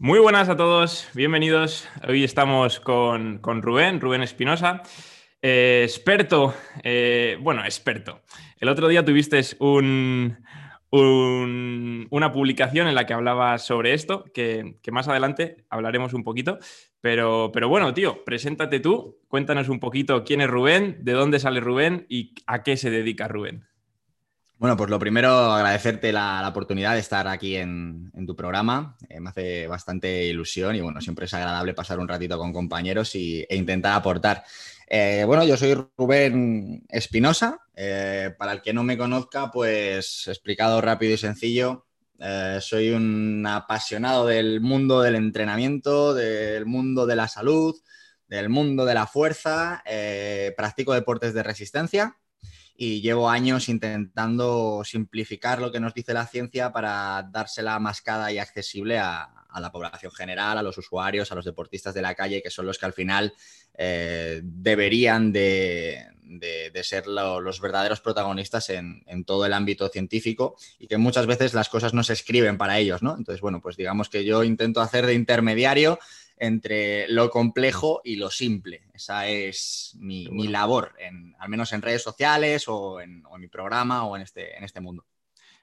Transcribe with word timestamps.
Muy 0.00 0.20
buenas 0.20 0.48
a 0.48 0.56
todos, 0.56 1.08
bienvenidos. 1.12 1.88
Hoy 2.06 2.22
estamos 2.22 2.78
con, 2.78 3.40
Rubén, 3.42 4.00
Rubén 4.00 4.22
Espinosa, 4.22 4.80
eh, 5.42 5.80
experto, 5.82 6.54
eh, 6.84 7.36
bueno, 7.40 7.64
experto. 7.64 8.22
El 8.58 8.68
otro 8.68 8.86
día 8.86 9.04
tuviste 9.04 9.40
un, 9.58 10.38
una 10.92 12.30
publicación 12.30 12.86
en 12.86 12.94
la 12.94 13.06
que 13.06 13.14
hablabas 13.14 13.66
sobre 13.66 13.92
esto, 13.92 14.22
que, 14.32 14.76
más 14.92 15.08
adelante 15.08 15.66
hablaremos 15.68 16.14
un 16.14 16.22
poquito. 16.22 16.60
Pero, 17.00 17.50
pero 17.52 17.68
bueno, 17.68 17.92
tío, 17.92 18.24
preséntate 18.24 18.78
tú, 18.78 19.18
cuéntanos 19.26 19.68
un 19.68 19.80
poquito 19.80 20.22
quién 20.22 20.40
es 20.42 20.48
Rubén, 20.48 20.98
de 21.00 21.10
dónde 21.10 21.40
sale 21.40 21.58
Rubén 21.58 22.06
y 22.08 22.36
a 22.46 22.62
qué 22.62 22.76
se 22.76 22.90
dedica 22.90 23.26
Rubén. 23.26 23.66
Bueno, 24.58 24.76
pues 24.76 24.90
lo 24.90 24.98
primero, 24.98 25.30
agradecerte 25.52 26.10
la, 26.10 26.44
oportunidad 26.48 26.94
de 26.94 26.98
estar 26.98 27.28
aquí 27.28 27.54
en, 27.54 28.10
tu 28.26 28.34
programa. 28.34 28.96
Eh, 29.08 29.20
me 29.20 29.30
hace 29.30 29.68
bastante 29.68 30.26
ilusión 30.26 30.74
y 30.74 30.80
bueno, 30.80 31.00
siempre 31.00 31.26
es 31.26 31.34
agradable 31.34 31.74
pasar 31.74 32.00
un 32.00 32.08
ratito 32.08 32.36
con 32.38 32.52
compañeros 32.52 33.14
y, 33.14 33.46
e 33.48 33.54
intentar 33.54 33.94
aportar. 33.94 34.42
Eh, 34.88 35.22
bueno, 35.24 35.44
yo 35.44 35.56
soy 35.56 35.74
Rubén 35.96 36.84
Espinosa. 36.88 37.60
Eh, 37.76 38.34
para 38.36 38.50
el 38.50 38.60
que 38.60 38.72
no 38.72 38.82
me 38.82 38.98
conozca, 38.98 39.52
pues 39.52 40.26
explicado 40.26 40.80
rápido 40.80 41.14
y 41.14 41.18
sencillo, 41.18 41.86
soy 42.60 42.90
un 42.90 43.46
apasionado 43.46 44.26
del 44.26 44.60
mundo 44.60 45.02
del 45.02 45.14
entrenamiento, 45.14 46.14
del 46.14 46.66
mundo 46.66 47.06
de 47.06 47.14
la 47.14 47.28
salud, 47.28 47.76
del 48.26 48.48
mundo 48.48 48.84
de 48.86 48.94
la 48.94 49.06
fuerza. 49.06 49.84
practico 50.56 50.94
deportes 50.94 51.32
de 51.32 51.44
resistencia 51.44 52.16
y 52.80 53.00
llevo 53.00 53.28
años 53.28 53.68
intentando 53.68 54.82
simplificar 54.84 55.60
lo 55.60 55.72
que 55.72 55.80
nos 55.80 55.94
dice 55.94 56.14
la 56.14 56.28
ciencia 56.28 56.72
para 56.72 57.28
dársela 57.28 57.76
mascada 57.80 58.30
y 58.30 58.38
accesible 58.38 58.98
a, 58.98 59.34
la 59.58 59.72
población 59.72 60.12
general, 60.12 60.56
a 60.56 60.62
los 60.62 60.78
usuarios, 60.78 61.32
a 61.32 61.34
los 61.34 61.44
deportistas 61.44 61.92
de 61.92 62.02
la 62.02 62.14
calle, 62.14 62.40
que 62.40 62.50
son 62.50 62.64
los 62.66 62.78
que 62.78 62.86
al 62.86 62.92
final 62.92 63.34
eh, 63.74 64.40
deberían 64.44 65.32
de, 65.32 66.06
ser 66.84 67.08
los 67.08 67.60
verdaderos 67.60 68.00
protagonistas 68.00 68.70
en, 68.70 69.02
en, 69.08 69.24
todo 69.24 69.44
el 69.44 69.54
ámbito 69.54 69.88
científico 69.88 70.54
y 70.78 70.86
que 70.86 70.98
muchas 70.98 71.26
veces 71.26 71.54
las 71.54 71.68
cosas 71.68 71.92
no 71.92 72.04
se 72.04 72.12
escriben 72.12 72.58
para 72.58 72.78
ellos, 72.78 73.02
¿no? 73.02 73.16
Entonces, 73.16 73.40
bueno, 73.40 73.60
pues 73.60 73.76
digamos 73.76 74.08
que 74.08 74.24
yo 74.24 74.44
intento 74.44 74.80
hacer 74.80 75.04
de 75.04 75.14
intermediario 75.14 75.98
entre 76.40 77.08
lo 77.08 77.30
complejo 77.30 78.00
y 78.04 78.16
lo 78.16 78.30
simple. 78.30 78.82
Esa 78.92 79.28
es 79.28 79.96
mi, 79.98 80.26
labor, 80.48 80.94
al 81.38 81.48
menos 81.48 81.72
en 81.72 81.82
redes 81.82 82.02
sociales 82.02 82.64
o 82.68 83.00
en, 83.00 83.22
mi 83.38 83.48
programa 83.48 84.04
o 84.04 84.16
en 84.16 84.22
este, 84.22 84.56
en 84.56 84.64
este 84.64 84.80
mundo. 84.80 85.04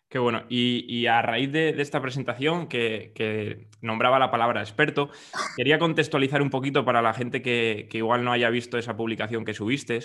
Qué 0.08 0.20
bueno. 0.20 0.45
Y, 0.50 1.08
a 1.08 1.22
raíz 1.22 1.52
de, 1.52 1.70
esta 1.82 2.02
presentación 2.02 2.67
que, 2.67 3.67
nombraba 3.82 4.20
la 4.20 4.32
palabra 4.32 4.62
experto, 4.62 5.09
quería 5.58 5.80
contextualizar 5.80 6.42
un 6.42 6.50
poquito 6.50 6.86
para 6.86 7.02
la 7.02 7.14
gente 7.14 7.42
que, 7.42 7.89
igual 7.92 8.23
no 8.23 8.32
haya 8.32 8.50
visto 8.50 8.78
esa 8.78 8.95
publicación 8.95 9.45
que 9.45 9.54
subiste, 9.54 10.00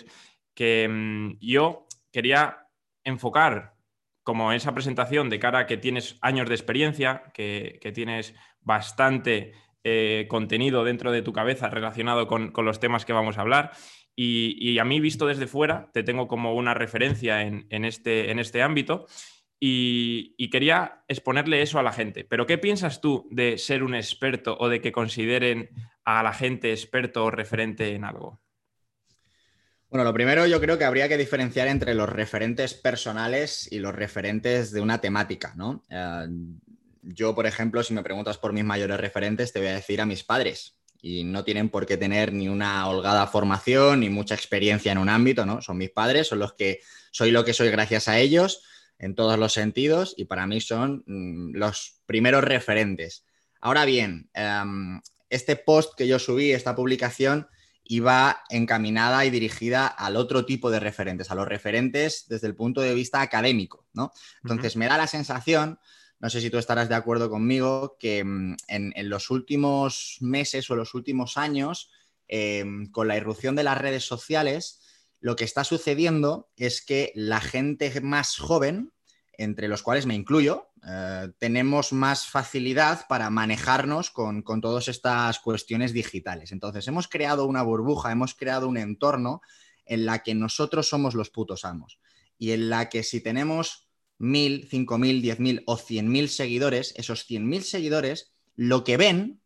que 0.54 0.88
mm, 0.88 1.38
yo 1.40 1.86
quería 2.12 2.66
enfocar 3.04 3.74
como 4.22 4.52
esa 4.52 4.74
presentación 4.74 5.30
de 5.30 5.38
cara 5.38 5.60
a 5.60 5.66
que 5.66 5.76
tienes 5.76 6.18
años 6.20 6.48
de 6.48 6.54
experiencia, 6.54 7.24
que, 7.34 7.78
que 7.80 7.92
tienes 7.92 8.34
bastante 8.60 9.52
eh, 9.82 10.26
contenido 10.28 10.84
dentro 10.84 11.10
de 11.10 11.22
tu 11.22 11.32
cabeza 11.32 11.70
relacionado 11.70 12.26
con, 12.26 12.52
los 12.54 12.80
temas 12.80 13.04
que 13.04 13.12
vamos 13.12 13.38
a 13.38 13.40
hablar. 13.40 13.72
Y, 14.14 14.78
a 14.78 14.84
mí, 14.84 15.00
visto 15.00 15.26
desde 15.26 15.46
fuera, 15.46 15.90
te 15.94 16.02
tengo 16.02 16.28
como 16.28 16.54
una 16.54 16.74
referencia 16.74 17.40
en, 17.40 17.84
este, 17.86 18.30
en 18.30 18.38
este, 18.38 18.60
ámbito 18.60 19.06
y, 19.58 20.50
quería 20.50 21.04
exponerle 21.08 21.62
eso 21.62 21.78
a 21.78 21.82
la 21.82 21.92
gente. 21.92 22.24
Pero, 22.24 22.44
¿qué 22.44 22.58
piensas 22.58 23.00
tú 23.00 23.28
de 23.30 23.56
ser 23.56 23.82
un 23.82 23.94
experto 23.94 24.58
o 24.60 24.68
de 24.68 24.82
que 24.82 24.92
consideren 24.92 25.70
a 26.04 26.22
la 26.22 26.34
gente 26.34 26.70
experto 26.70 27.24
o 27.24 27.30
referente 27.30 27.94
en 27.94 28.04
algo? 28.04 28.42
Bueno, 29.88 30.04
lo 30.04 30.12
primero 30.12 30.46
yo 30.46 30.60
creo 30.60 30.76
que 30.76 30.84
habría 30.84 31.08
que 31.08 31.16
diferenciar 31.16 31.66
entre 31.68 31.94
los 31.94 32.08
referentes 32.08 32.74
personales 32.74 33.70
y 33.72 33.78
los 33.78 33.94
referentes 33.94 34.70
de 34.70 34.80
una 34.80 35.00
temática, 35.00 35.54
¿no? 35.56 35.82
Eh, 35.88 36.26
yo, 37.02 37.34
por 37.34 37.46
ejemplo, 37.46 37.82
si 37.82 37.94
me 37.94 38.02
preguntas 38.02 38.38
por 38.38 38.52
mis 38.52 38.64
mayores 38.64 39.00
referentes, 39.00 39.52
te 39.52 39.58
voy 39.58 39.68
a 39.68 39.74
decir 39.74 40.00
a 40.00 40.06
mis 40.06 40.24
padres. 40.24 40.76
Y 41.02 41.24
no 41.24 41.44
tienen 41.44 41.70
por 41.70 41.86
qué 41.86 41.96
tener 41.96 42.32
ni 42.32 42.48
una 42.48 42.86
holgada 42.86 43.26
formación 43.26 44.00
ni 44.00 44.10
mucha 44.10 44.34
experiencia 44.34 44.92
en 44.92 44.98
un 44.98 45.08
ámbito, 45.08 45.46
¿no? 45.46 45.62
Son 45.62 45.78
mis 45.78 45.90
padres, 45.90 46.28
son 46.28 46.38
los 46.38 46.52
que 46.52 46.80
soy 47.10 47.30
lo 47.30 47.44
que 47.44 47.54
soy 47.54 47.70
gracias 47.70 48.06
a 48.06 48.18
ellos 48.18 48.62
en 48.98 49.14
todos 49.14 49.38
los 49.38 49.54
sentidos 49.54 50.14
y 50.16 50.26
para 50.26 50.46
mí 50.46 50.60
son 50.60 51.02
mm, 51.06 51.56
los 51.56 52.02
primeros 52.04 52.44
referentes. 52.44 53.24
Ahora 53.60 53.86
bien, 53.86 54.30
em, 54.34 55.00
este 55.30 55.56
post 55.56 55.94
que 55.96 56.06
yo 56.06 56.18
subí, 56.18 56.52
esta 56.52 56.74
publicación, 56.76 57.48
iba 57.84 58.44
encaminada 58.50 59.24
y 59.24 59.30
dirigida 59.30 59.86
al 59.86 60.16
otro 60.16 60.44
tipo 60.44 60.70
de 60.70 60.80
referentes, 60.80 61.30
a 61.30 61.34
los 61.34 61.48
referentes 61.48 62.26
desde 62.28 62.46
el 62.46 62.54
punto 62.54 62.80
de 62.82 62.94
vista 62.94 63.20
académico, 63.20 63.86
¿no? 63.94 64.12
Entonces 64.44 64.76
me 64.76 64.86
da 64.86 64.96
la 64.96 65.08
sensación 65.08 65.80
no 66.20 66.28
sé 66.28 66.40
si 66.40 66.50
tú 66.50 66.58
estarás 66.58 66.88
de 66.88 66.94
acuerdo 66.94 67.30
conmigo, 67.30 67.96
que 67.98 68.22
mm, 68.22 68.56
en, 68.68 69.08
los 69.08 69.30
últimos 69.30 70.18
meses 70.20 70.70
o 70.70 70.76
los 70.76 70.94
últimos 70.94 71.36
años, 71.36 71.90
em, 72.28 72.90
con 72.90 73.08
la 73.08 73.16
irrupción 73.16 73.56
de 73.56 73.64
las 73.64 73.78
redes 73.78 74.04
sociales, 74.04 74.80
lo 75.20 75.34
que 75.34 75.44
está 75.44 75.64
sucediendo 75.64 76.50
es 76.56 76.82
que 76.84 77.12
la 77.14 77.40
gente 77.40 78.00
más 78.02 78.36
joven, 78.36 78.92
entre 79.32 79.68
los 79.68 79.82
cuales 79.82 80.06
me 80.06 80.14
incluyo, 80.14 80.68
eh, 80.86 81.28
tenemos 81.38 81.92
más 81.92 82.26
facilidad 82.26 83.06
para 83.08 83.30
manejarnos 83.30 84.10
con, 84.10 84.42
con 84.42 84.60
todas 84.60 84.88
estas 84.88 85.38
cuestiones 85.40 85.92
digitales. 85.94 86.52
Entonces, 86.52 86.86
hemos 86.88 87.08
creado 87.08 87.46
una 87.46 87.62
burbuja, 87.62 88.12
hemos 88.12 88.34
creado 88.34 88.68
un 88.68 88.76
entorno 88.76 89.40
en 89.86 90.04
la 90.06 90.22
que 90.22 90.34
nosotros 90.34 90.88
somos 90.88 91.14
los 91.14 91.30
putos 91.30 91.64
amos 91.64 91.98
y 92.38 92.52
en 92.52 92.70
la 92.70 92.88
que 92.88 93.02
si 93.02 93.20
tenemos 93.20 93.89
mil, 94.20 94.68
cinco 94.68 94.98
mil, 94.98 95.22
diez 95.22 95.40
mil 95.40 95.62
o 95.66 95.76
cien 95.76 96.08
mil 96.08 96.28
seguidores, 96.28 96.94
esos 96.96 97.24
cien 97.24 97.48
mil 97.48 97.64
seguidores, 97.64 98.32
lo 98.54 98.84
que 98.84 98.96
ven, 98.96 99.40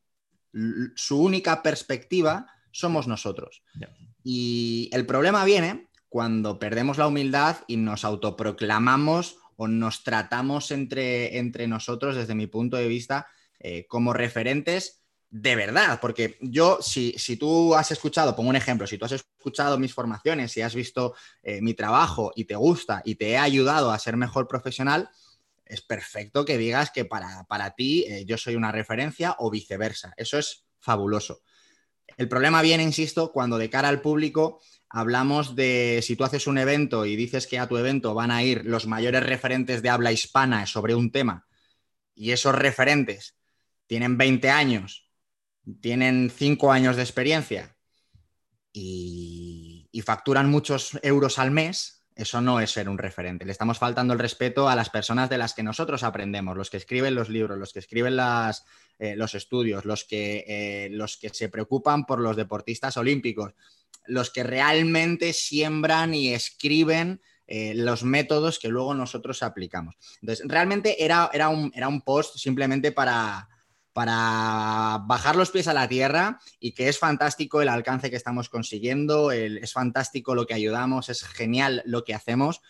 su 0.97 1.23
única 1.23 1.63
perspectiva, 1.63 2.49
somos 2.73 3.07
nosotros. 3.07 3.63
Y 4.25 4.91
el 4.93 5.07
problema 5.07 5.45
viene 5.45 5.89
cuando 6.09 6.59
perdemos 6.59 6.99
la 6.99 7.07
humildad 7.07 7.59
y 7.69 7.77
nos 7.77 8.05
autoproclamamos 8.05 9.37
o 9.57 9.69
nos 9.69 10.03
tratamos 10.03 10.73
entre, 10.73 11.39
entre 11.39 11.69
nosotros, 11.69 12.17
desde 12.17 12.35
mi 12.35 12.49
punto 12.49 12.77
de 12.77 12.89
vista, 12.89 13.29
eh, 13.61 13.87
como 13.87 14.13
referentes 14.13 15.04
de 15.37 15.57
verdad, 15.57 15.99
porque 16.01 16.39
yo, 16.41 16.79
si, 16.81 17.17
tú 17.37 17.75
has 17.75 17.91
escuchado, 17.91 18.37
pongo 18.37 18.51
un 18.51 18.55
ejemplo, 18.55 18.87
si 18.87 18.99
tú 18.99 19.05
has 19.05 19.11
escuchado 19.11 19.77
mis 19.81 19.93
formaciones 19.93 20.57
y 20.57 20.63
has 20.63 20.77
visto 20.77 21.17
eh, 21.43 21.61
mi 21.61 21.75
trabajo 21.75 22.31
y 22.37 22.45
te 22.45 22.55
gusta 22.55 23.03
y 23.05 23.17
te 23.17 23.31
he 23.31 23.37
ayudado 23.37 23.91
a 23.91 23.99
ser 23.99 24.17
mejor 24.17 24.47
profesional, 24.47 25.11
es 25.65 25.81
perfecto 25.81 26.45
que 26.45 26.57
digas 26.57 26.93
que 26.93 27.05
para, 27.05 27.75
ti 27.77 28.05
eh, 28.07 28.25
yo 28.25 28.39
soy 28.39 28.55
una 28.55 28.71
referencia 28.71 29.35
o 29.41 29.51
viceversa. 29.51 30.15
Eso 30.17 30.39
es 30.39 30.67
fabuloso. 30.79 31.43
El 32.17 32.29
problema 32.29 32.63
viene, 32.63 32.85
insisto, 32.85 33.33
cuando 33.33 33.59
de 33.59 33.69
cara 33.69 33.89
al 33.89 34.03
público 34.03 34.61
hablamos 34.89 35.57
de 35.57 35.99
si 36.05 36.15
tú 36.15 36.23
haces 36.23 36.47
un 36.47 36.59
evento 36.59 37.07
y 37.07 37.17
dices 37.17 37.49
que 37.49 37.59
a 37.59 37.67
tu 37.67 37.77
evento 37.77 38.15
van 38.15 38.31
a 38.31 38.45
ir 38.45 38.65
los 38.67 38.87
mayores 38.87 39.25
referentes 39.25 39.83
de 39.83 39.91
habla 39.91 40.13
hispana 40.13 40.65
sobre 40.67 40.95
un 40.95 41.11
tema 41.11 41.49
y 42.15 42.31
esos 42.31 42.55
referentes 42.55 43.35
tienen 43.89 44.17
20 44.17 44.49
años 44.51 45.04
tienen 45.81 46.31
cinco 46.31 46.73
años 46.73 46.97
de 46.97 47.03
experiencia 47.03 47.77
y, 48.73 49.89
facturan 50.05 50.51
muchos 50.51 50.99
euros 51.03 51.39
al 51.39 51.51
mes, 51.51 52.05
eso 52.15 52.43
no 52.43 52.61
es 52.61 52.71
ser 52.71 52.91
un 52.91 52.99
referente. 52.99 53.47
Le 53.47 53.53
estamos 53.53 53.79
faltando 53.79 54.13
el 54.13 54.19
respeto 54.19 54.69
a 54.69 54.77
las 54.77 54.91
personas 54.91 55.31
de 55.31 55.39
las 55.39 55.55
que 55.55 55.63
nosotros 55.63 56.03
aprendemos, 56.03 56.59
los 56.59 56.69
que 56.69 56.77
escriben 56.77 57.15
los 57.15 57.31
libros, 57.31 57.59
los 57.59 57.73
que 57.73 57.79
escriben 57.79 58.19
eh, 58.99 59.17
los 59.17 59.35
estudios, 59.35 59.87
los 59.87 60.05
que, 60.05 60.45
eh, 60.47 60.89
los 60.91 61.17
que 61.17 61.31
se 61.31 61.49
preocupan 61.49 62.05
por 62.05 62.21
los 62.21 62.37
deportistas 62.37 62.99
olímpicos, 62.99 63.55
los 64.07 64.31
que 64.31 64.43
realmente 64.43 65.33
siembran 65.33 66.13
y 66.13 66.35
escriben 66.35 67.23
eh, 67.47 67.73
los 67.75 68.05
métodos 68.05 68.59
que 68.59 68.69
luego 68.69 68.95
nosotros 68.95 69.43
aplicamos. 69.43 69.95
Entonces, 70.21 70.47
realmente 70.47 71.03
era, 71.03 71.31
era, 71.33 71.49
un, 71.49 71.73
era 71.75 71.89
un 71.89 72.03
post 72.03 72.37
simplemente 72.37 72.93
para, 72.93 73.49
para 73.95 74.99
bajar 75.07 75.37
los 75.37 75.51
pies 75.51 75.69
a 75.69 75.73
la 75.73 75.89
tierra 75.89 76.41
y 76.59 76.73
que 76.73 76.89
es 76.89 76.99
fantástico 76.99 77.63
el 77.63 77.69
alcance 77.69 78.11
que 78.11 78.17
estamos 78.17 78.51
consiguiendo, 78.51 79.31
es 79.31 79.73
fantástico 79.73 80.35
lo 80.35 80.47
que 80.47 80.53
ayudamos, 80.53 81.09
es 81.09 81.23
genial 81.23 81.81
lo 81.87 82.05
que 82.05 82.13
hacemos, 82.13 82.61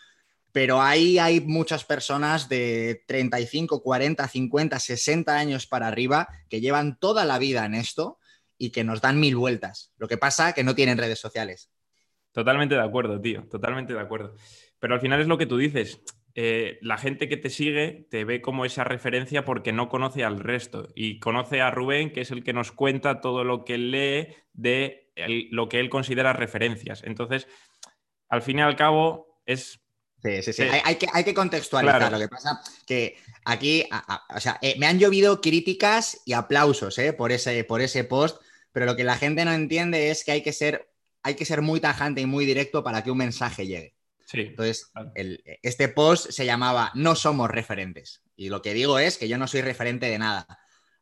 pero 0.53 0.83
ahí 0.83 1.19
hay 1.19 1.41
muchas 1.41 1.83
personas 1.83 2.49
de 2.49 3.03
35, 3.09 3.83
40, 3.83 4.29
50, 4.29 4.79
60 4.79 5.37
años 5.37 5.67
para 5.67 5.89
arriba 5.89 6.29
que 6.49 6.61
llevan 6.61 6.99
toda 7.01 7.25
la 7.25 7.39
vida 7.39 7.65
en 7.65 7.75
esto 7.75 8.19
y 8.59 8.71
que 8.71 8.85
nos 8.85 9.01
dan 9.01 9.19
mil 9.19 9.35
vueltas. 9.35 9.93
Lo 9.97 10.07
que 10.07 10.19
pasa 10.19 10.51
es 10.51 10.55
que 10.55 10.63
no 10.63 10.75
tienen 10.75 10.99
redes 10.99 11.19
sociales. 11.19 11.71
Totalmente 12.33 12.75
de 12.75 12.83
acuerdo, 12.83 13.19
tío, 13.21 13.45
totalmente 13.49 13.95
de 13.95 14.01
acuerdo. 14.01 14.37
Pero 14.79 14.95
al 14.95 15.01
final 15.01 15.21
es 15.23 15.27
lo 15.27 15.39
que 15.39 15.47
tú 15.47 15.57
dices. 15.57 16.01
Eh, 16.35 16.79
la 16.83 16.99
gente 16.99 17.29
que 17.29 17.37
te 17.37 17.51
sigue 17.51 18.07
te 18.11 18.25
ve 18.25 18.41
como 18.41 18.65
esa 18.65 18.85
referencia 18.85 19.45
porque 19.45 19.73
no 19.73 19.89
conoce 19.89 20.25
al 20.25 20.41
resto 20.41 20.89
y 20.95 21.19
conoce 21.21 21.61
a 21.61 21.71
Rubén, 21.71 22.13
que 22.13 22.23
es 22.23 22.31
el 22.31 22.43
que 22.43 22.53
nos 22.53 22.73
cuenta 22.73 23.21
todo 23.21 23.45
lo 23.45 23.65
que 23.65 23.79
lee 23.79 24.35
de 24.53 25.13
lo 25.51 25.69
que 25.69 25.79
él 25.79 25.91
considera 25.91 26.33
referencias. 26.33 27.05
Entonces, 27.05 27.47
al 28.29 28.43
fin 28.43 28.59
y 28.59 28.63
al 28.63 28.75
cabo, 28.75 29.41
es 29.47 29.85
Sí, 30.25 30.43
sí, 30.43 30.53
sí. 30.55 30.63
Hay, 30.63 30.97
que, 30.97 31.07
hay, 31.13 31.23
que, 31.23 31.35
contextualizar. 31.35 32.11
Lo 32.11 32.19
que 32.19 32.29
pasa 32.29 32.63
que 32.87 33.19
aquí, 33.45 33.87
o 34.35 34.41
sea, 34.41 34.59
eh, 34.63 34.75
me 34.79 34.87
han 34.87 34.99
llovido 34.99 35.43
críticas 35.43 36.23
y 36.25 36.33
aplausos 36.33 36.97
eh, 36.97 37.13
por, 37.13 37.31
ese, 37.31 37.63
por 37.65 37.83
ese 37.83 38.05
post, 38.05 38.41
pero 38.73 38.87
lo 38.87 38.97
que 38.97 39.05
la 39.05 39.19
gente 39.19 39.45
no 39.45 39.53
entiende 39.53 40.11
es 40.11 40.25
que 40.25 40.33
hay 40.33 40.43
que 40.43 40.55
ser, 40.55 40.91
hay 41.23 41.35
que 41.35 41.45
ser 41.45 41.61
muy 41.61 41.79
tajante 41.79 42.23
y 42.23 42.27
muy 42.27 42.47
directo 42.47 42.83
para 42.83 43.05
que 43.05 43.11
un 43.11 43.19
mensaje 43.19 43.67
llegue. 43.67 43.94
Sí, 44.25 44.41
Entonces, 44.41 44.91
este 45.63 45.89
post 45.89 46.31
se 46.31 46.47
llamaba 46.47 46.91
No 46.95 47.15
somos 47.15 47.51
referentes. 47.51 48.23
Y 48.37 48.49
lo 48.49 48.63
que 48.63 48.75
digo 48.75 48.99
es 48.99 49.19
que 49.19 49.29
yo 49.29 49.39
no 49.39 49.47
soy 49.47 49.61
referente 49.63 50.07
de 50.07 50.19
nada. 50.19 50.47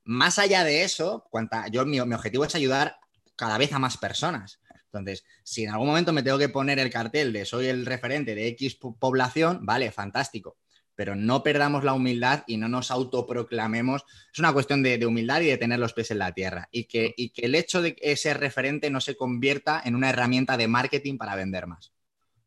Más 0.04 0.38
allá 0.38 0.64
de 0.64 0.82
eso, 0.82 1.26
cuanta, 1.30 1.68
yo, 1.68 1.86
mi 1.86 2.00
objetivo 2.00 2.44
es 2.44 2.54
ayudar 2.54 2.98
cada 3.36 3.58
vez 3.58 3.72
a 3.72 3.78
más 3.78 3.96
personas. 3.96 4.60
Entonces, 4.92 5.24
si 5.42 5.64
en 5.64 5.70
algún 5.70 5.88
momento 5.88 6.12
me 6.12 6.22
tengo 6.22 6.38
que 6.38 6.50
poner 6.50 6.78
el 6.78 6.90
cartel 6.90 7.32
de 7.32 7.46
soy 7.46 7.66
el 7.66 7.86
referente 7.86 8.34
de 8.34 8.48
X 8.48 8.78
población, 8.98 9.60
vale, 9.62 9.90
fantástico. 9.90 10.58
Pero 10.94 11.16
no 11.16 11.42
perdamos 11.42 11.84
la 11.84 11.94
humildad 11.94 12.44
y 12.46 12.58
no 12.58 12.68
nos 12.68 12.90
autoproclamemos. 12.90 14.04
Es 14.30 14.38
una 14.38 14.52
cuestión 14.52 14.82
de, 14.82 15.04
humildad 15.06 15.40
y 15.40 15.46
de 15.46 15.56
tener 15.56 15.78
los 15.78 15.94
pies 15.94 16.10
en 16.10 16.18
la 16.18 16.32
tierra. 16.32 16.68
Y 16.70 16.84
que, 16.84 17.14
y 17.16 17.30
que 17.30 17.46
el 17.46 17.54
hecho 17.54 17.80
de 17.80 17.96
ser 18.16 18.38
referente 18.40 18.90
no 18.90 19.00
se 19.00 19.16
convierta 19.16 19.80
en 19.82 19.94
una 19.94 20.10
herramienta 20.10 20.58
de 20.58 20.68
marketing 20.68 21.16
para 21.16 21.36
vender 21.36 21.66
más. 21.66 21.92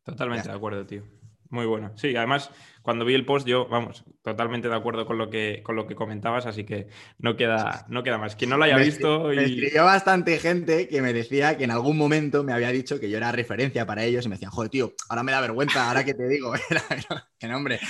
Totalmente 0.06 0.48
de 0.48 0.54
acuerdo, 0.54 0.86
tío. 0.86 1.02
Muy 1.50 1.66
bueno. 1.66 1.92
Sí, 1.96 2.14
además, 2.16 2.50
cuando 2.82 3.04
vi 3.04 3.14
el 3.14 3.24
post, 3.24 3.46
yo, 3.46 3.66
vamos, 3.68 4.04
totalmente 4.22 4.68
de 4.68 4.74
acuerdo 4.74 5.04
con 5.04 5.18
lo 5.18 5.30
que, 5.30 5.62
con 5.64 5.76
lo 5.76 5.86
que 5.86 5.94
comentabas, 5.94 6.46
así 6.46 6.64
que 6.64 6.88
no 7.18 7.36
queda, 7.36 7.86
no 7.88 8.02
queda 8.02 8.18
más. 8.18 8.36
Quien 8.36 8.50
no 8.50 8.56
lo 8.56 8.64
haya 8.64 8.76
visto. 8.76 9.32
Y... 9.32 9.36
Me 9.36 9.44
escribió 9.44 9.84
bastante 9.84 10.38
gente 10.38 10.88
que 10.88 11.02
me 11.02 11.12
decía 11.12 11.56
que 11.56 11.64
en 11.64 11.72
algún 11.72 11.96
momento 11.96 12.44
me 12.44 12.52
había 12.52 12.70
dicho 12.70 13.00
que 13.00 13.10
yo 13.10 13.16
era 13.16 13.32
referencia 13.32 13.84
para 13.86 14.04
ellos 14.04 14.24
y 14.24 14.28
me 14.28 14.36
decían, 14.36 14.50
joder, 14.52 14.70
tío, 14.70 14.92
ahora 15.08 15.22
me 15.22 15.32
da 15.32 15.40
vergüenza, 15.40 15.88
ahora 15.88 16.04
que 16.04 16.14
te 16.14 16.28
digo, 16.28 16.52
qué 17.38 17.48
nombre. 17.48 17.80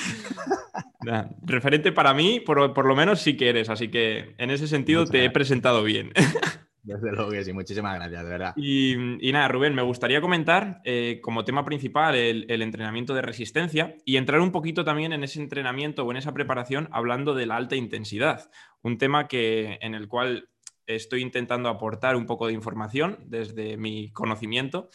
referente 1.43 1.93
para 1.93 2.15
mí, 2.15 2.41
por, 2.41 2.73
por, 2.73 2.87
lo 2.87 2.97
menos 2.97 3.21
sí 3.21 3.37
que 3.37 3.51
eres, 3.51 3.69
así 3.69 3.89
que 3.89 4.35
en 4.39 4.51
ese 4.51 4.69
sentido 4.69 5.07
te 5.07 5.25
he 5.25 5.31
presentado 5.31 5.83
bien. 5.83 6.13
Desde 6.87 7.11
luego 7.11 7.33
que 7.33 7.43
sí, 7.43 7.53
muchísimas 7.53 7.97
gracias, 7.97 8.23
de 8.23 8.31
verdad. 8.31 8.53
Y, 8.57 8.97
nada, 9.33 9.49
Rubén, 9.49 9.75
me 9.75 9.83
gustaría 9.83 10.21
comentar 10.21 10.81
eh, 10.85 11.19
como 11.21 11.45
tema 11.45 11.65
principal 11.65 12.15
el, 12.15 12.63
entrenamiento 12.63 13.13
de 13.13 13.23
resistencia 13.23 13.97
y 14.05 14.17
entrar 14.17 14.41
un 14.41 14.53
poquito 14.53 14.85
también 14.85 15.13
en 15.13 15.25
ese 15.25 15.41
entrenamiento 15.41 16.05
o 16.05 16.11
en 16.13 16.19
esa 16.19 16.33
preparación 16.33 16.89
hablando 16.93 17.35
de 17.35 17.47
la 17.47 17.57
alta 17.57 17.75
intensidad, 17.75 18.53
un 18.83 18.99
tema 18.99 19.27
que, 19.27 19.79
en 19.83 19.97
el 19.97 20.07
cual 20.07 20.49
estoy 20.87 21.23
intentando 21.23 21.69
aportar 21.69 22.15
un 22.15 22.25
poco 22.25 22.47
de 22.47 22.53
información 22.53 23.19
desde 23.27 23.77
mi 23.77 24.13
conocimiento 24.13 24.89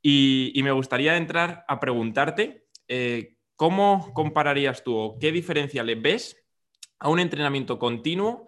y, 0.00 0.52
me 0.62 0.70
gustaría 0.70 1.16
entrar 1.16 1.64
a 1.66 1.80
preguntarte 1.80 2.68
eh, 2.86 3.38
cómo 3.56 4.12
compararías 4.14 4.84
tú 4.84 4.96
o 4.96 5.18
qué 5.18 5.32
diferencia 5.32 5.82
le 5.82 5.96
ves 5.96 6.46
a 7.00 7.08
un 7.08 7.18
entrenamiento 7.18 7.80
continuo 7.80 8.46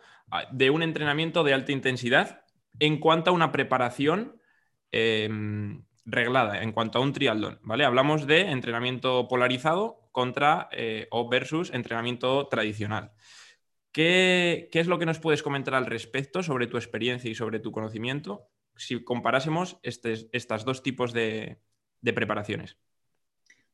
de 0.52 0.70
un 0.70 0.82
entrenamiento 0.84 1.42
de 1.42 1.54
alta 1.54 1.72
intensidad 1.72 2.45
en 2.78 2.98
cuanto 2.98 3.30
a 3.30 3.34
una 3.34 3.52
preparación 3.52 4.40
em, 4.90 5.84
reglada, 6.04 6.62
en 6.62 6.72
cuanto 6.72 6.98
a 6.98 7.02
un 7.02 7.12
triatlón, 7.12 7.58
¿vale? 7.62 7.84
Hablamos 7.84 8.26
de 8.26 8.42
entrenamiento 8.50 9.28
polarizado 9.28 10.08
contra 10.12 10.68
eh, 10.72 11.08
o 11.10 11.28
versus 11.28 11.72
entrenamiento 11.72 12.46
tradicional. 12.48 13.12
¿Qué, 13.96 14.68
es 14.72 14.86
lo 14.88 14.98
que 14.98 15.06
nos 15.06 15.18
puedes 15.18 15.42
comentar 15.42 15.74
al 15.74 15.86
respecto 15.86 16.42
sobre 16.42 16.66
tu 16.66 16.76
experiencia 16.76 17.30
y 17.30 17.34
sobre 17.34 17.60
tu 17.60 17.72
conocimiento 17.72 18.50
si 18.76 19.02
comparásemos 19.02 19.78
estos 19.82 20.64
dos 20.66 20.82
tipos 20.82 21.14
de, 21.14 21.62
preparaciones? 22.14 22.76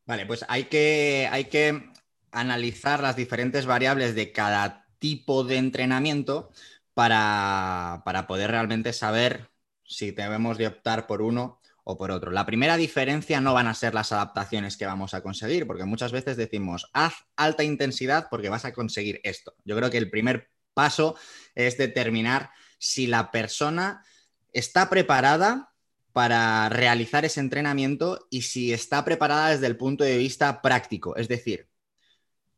Vale, 0.07 0.25
pues 0.25 0.45
hay 0.49 0.65
que, 0.65 1.29
hay 1.29 1.47
que 1.47 1.91
analizar 2.31 3.03
las 3.03 3.17
diferentes 3.17 3.67
variables 3.67 4.15
de 4.15 4.31
cada 4.31 4.87
tipo 5.01 5.43
de 5.43 5.57
entrenamiento 5.57 6.51
para, 6.95 8.03
poder 8.27 8.51
realmente 8.51 8.93
saber 8.93 9.51
si 9.85 10.11
debemos 10.11 10.59
de 10.59 10.69
optar 10.69 11.07
por 11.07 11.23
uno 11.23 11.61
o 11.85 11.99
por 11.99 12.11
otro. 12.11 12.31
La 12.31 12.47
primera 12.47 12.77
diferencia 12.77 13.41
no 13.41 13.55
van 13.55 13.67
a 13.67 13.75
ser 13.75 13.95
las 13.95 14.13
adaptaciones 14.13 14.77
que 14.77 14.87
vamos 14.87 15.15
a 15.15 15.23
conseguir, 15.23 15.67
porque 15.67 15.85
muchas 15.85 16.13
veces 16.13 16.37
decimos, 16.37 16.89
haz 16.93 17.15
alta 17.37 17.65
intensidad 17.65 18.29
porque 18.31 18.49
vas 18.49 18.65
a 18.65 18.73
conseguir 18.73 19.21
esto. 19.25 19.55
Yo 19.65 19.77
creo 19.77 19.91
que 19.91 19.99
el 19.99 20.11
primer 20.11 20.51
paso 20.75 21.17
es 21.55 21.77
determinar 21.77 22.51
si 22.79 23.07
la 23.07 23.31
persona 23.31 24.05
está 24.53 24.89
preparada 24.89 25.73
para 26.13 26.69
realizar 26.69 27.25
ese 27.25 27.41
entrenamiento 27.41 28.27
y 28.31 28.43
si 28.43 28.73
está 28.73 29.05
preparada 29.05 29.51
desde 29.51 29.67
el 29.67 29.77
punto 29.77 30.05
de 30.05 30.19
vista 30.19 30.61
práctico. 30.61 31.17
Es 31.17 31.27
decir, 31.27 31.69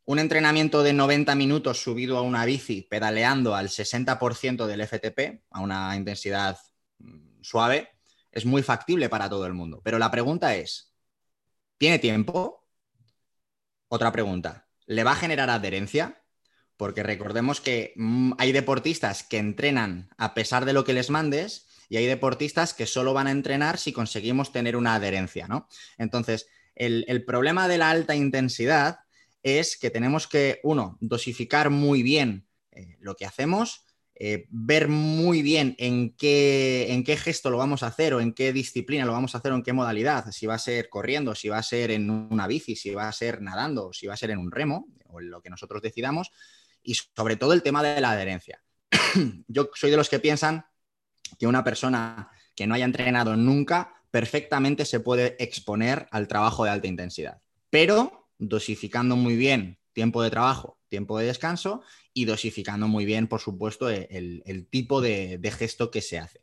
un 0.05 0.19
entrenamiento 0.19 0.83
de 0.83 0.93
90 0.93 1.33
minutos 1.35 1.81
subido 1.81 2.17
a 2.17 2.21
una 2.21 2.45
bici, 2.45 2.83
pedaleando 2.83 3.55
al 3.55 3.69
60% 3.69 4.67
del 4.67 4.87
FTP, 4.87 5.43
a 5.49 5.61
una 5.61 5.95
intensidad 5.95 6.59
mm, 6.99 7.41
suave, 7.41 7.89
es 8.31 8.45
muy 8.45 8.61
factible 8.61 9.09
para 9.09 9.29
todo 9.29 9.47
el 9.47 9.53
mundo. 9.53 9.81
Pero 9.83 9.97
la 9.97 10.11
pregunta 10.11 10.55
es, 10.55 10.93
¿tiene 11.77 11.97
tiempo? 11.97 12.67
Otra 13.87 14.11
pregunta, 14.11 14.67
¿le 14.85 15.03
va 15.03 15.13
a 15.13 15.15
generar 15.15 15.49
adherencia? 15.49 16.21
Porque 16.77 17.01
recordemos 17.01 17.59
que 17.59 17.93
mm, 17.95 18.33
hay 18.37 18.51
deportistas 18.51 19.23
que 19.23 19.39
entrenan 19.39 20.09
a 20.17 20.35
pesar 20.35 20.65
de 20.65 20.73
lo 20.73 20.83
que 20.83 20.93
les 20.93 21.09
mandes 21.09 21.67
y 21.89 21.97
hay 21.97 22.05
deportistas 22.05 22.75
que 22.75 22.85
solo 22.85 23.13
van 23.13 23.27
a 23.27 23.31
entrenar 23.31 23.79
si 23.79 23.91
conseguimos 23.91 24.51
tener 24.51 24.75
una 24.75 24.95
adherencia, 24.95 25.47
¿no? 25.47 25.67
Entonces, 25.97 26.47
el, 26.75 27.05
el 27.07 27.25
problema 27.25 27.67
de 27.67 27.77
la 27.77 27.89
alta 27.89 28.15
intensidad 28.15 29.04
es 29.45 29.77
que 29.77 29.91
tenemos 29.91 30.27
que, 30.27 30.59
uno, 30.63 30.97
dosificar 31.01 31.69
muy 31.69 32.01
bien 32.01 32.47
eh, 32.71 32.97
lo 32.99 33.15
que 33.15 33.27
hacemos, 33.27 33.85
eh, 34.15 34.47
ver 34.49 34.87
muy 34.87 35.43
bien 35.43 35.75
en 35.77 36.15
qué, 36.15 36.91
en 36.91 37.03
qué 37.03 37.15
gesto 37.15 37.51
lo 37.51 37.59
vamos 37.59 37.83
a 37.83 37.87
hacer 37.87 38.15
o 38.15 38.21
en 38.21 38.33
qué 38.33 38.51
disciplina 38.51 39.05
lo 39.05 39.11
vamos 39.11 39.35
a 39.35 39.37
hacer 39.37 39.51
o 39.51 39.55
en 39.55 39.61
qué 39.61 39.71
modalidad, 39.71 40.31
si 40.31 40.47
va 40.47 40.55
a 40.55 40.59
ser 40.59 40.89
corriendo, 40.89 41.35
si 41.35 41.47
va 41.47 41.59
a 41.59 41.63
ser 41.63 41.91
en 41.91 42.09
una 42.09 42.47
bici, 42.47 42.75
si 42.75 42.89
va 42.89 43.07
a 43.07 43.11
ser 43.11 43.39
nadando, 43.39 43.93
si 43.93 44.07
va 44.07 44.15
a 44.15 44.17
ser 44.17 44.31
en 44.31 44.39
un 44.39 44.51
remo 44.51 44.87
o 45.05 45.21
en 45.21 45.29
lo 45.29 45.43
que 45.43 45.51
nosotros 45.51 45.79
decidamos 45.83 46.31
y 46.81 46.95
sobre 46.95 47.35
todo 47.35 47.53
el 47.53 47.61
tema 47.61 47.83
de 47.83 48.01
la 48.01 48.11
adherencia. 48.11 48.63
Yo 49.47 49.69
soy 49.75 49.91
de 49.91 49.97
los 49.97 50.09
que 50.09 50.19
piensan 50.19 50.65
que 51.37 51.45
una 51.45 51.63
persona 51.63 52.31
que 52.55 52.65
no 52.65 52.73
haya 52.73 52.85
entrenado 52.85 53.35
nunca 53.35 54.01
perfectamente 54.09 54.85
se 54.85 55.01
puede 55.01 55.35
exponer 55.37 56.07
al 56.09 56.27
trabajo 56.27 56.63
de 56.63 56.71
alta 56.71 56.87
intensidad. 56.87 57.41
Pero 57.69 58.24
dosificando 58.37 59.15
muy 59.15 59.35
bien 59.35 59.79
tiempo 59.95 60.21
de 60.21 60.29
trabajo, 60.29 60.77
tiempo 60.89 61.17
de 61.17 61.25
descanso 61.25 61.81
y 62.13 62.25
dosificando 62.25 62.87
muy 62.87 63.05
bien, 63.05 63.27
por 63.27 63.39
supuesto, 63.39 63.89
e, 63.89 64.07
el, 64.11 64.67
tipo 64.67 65.01
de, 65.01 65.39
gesto 65.57 65.89
que 65.89 66.01
se 66.01 66.19
hace. 66.19 66.41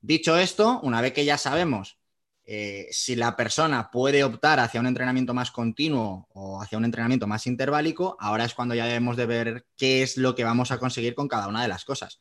Dicho 0.00 0.36
esto, 0.36 0.80
una 0.82 1.00
vez 1.00 1.12
que 1.12 1.24
ya 1.24 1.38
sabemos 1.38 1.98
eh, 2.44 2.88
si 2.90 3.14
la 3.14 3.36
persona 3.36 3.90
puede 3.90 4.24
optar 4.24 4.58
hacia 4.58 4.80
un 4.80 4.86
entrenamiento 4.86 5.32
más 5.32 5.52
continuo 5.52 6.28
o 6.32 6.60
hacia 6.60 6.78
un 6.78 6.84
entrenamiento 6.84 7.28
más 7.28 7.46
interválico, 7.46 8.16
ahora 8.18 8.44
es 8.44 8.54
cuando 8.54 8.74
ya 8.74 8.86
debemos 8.86 9.16
de 9.16 9.26
ver 9.26 9.66
qué 9.76 10.02
es 10.02 10.16
lo 10.16 10.34
que 10.34 10.44
vamos 10.44 10.72
a 10.72 10.78
conseguir 10.78 11.14
con 11.14 11.28
cada 11.28 11.46
una 11.46 11.62
de 11.62 11.68
las 11.68 11.84
cosas. 11.84 12.18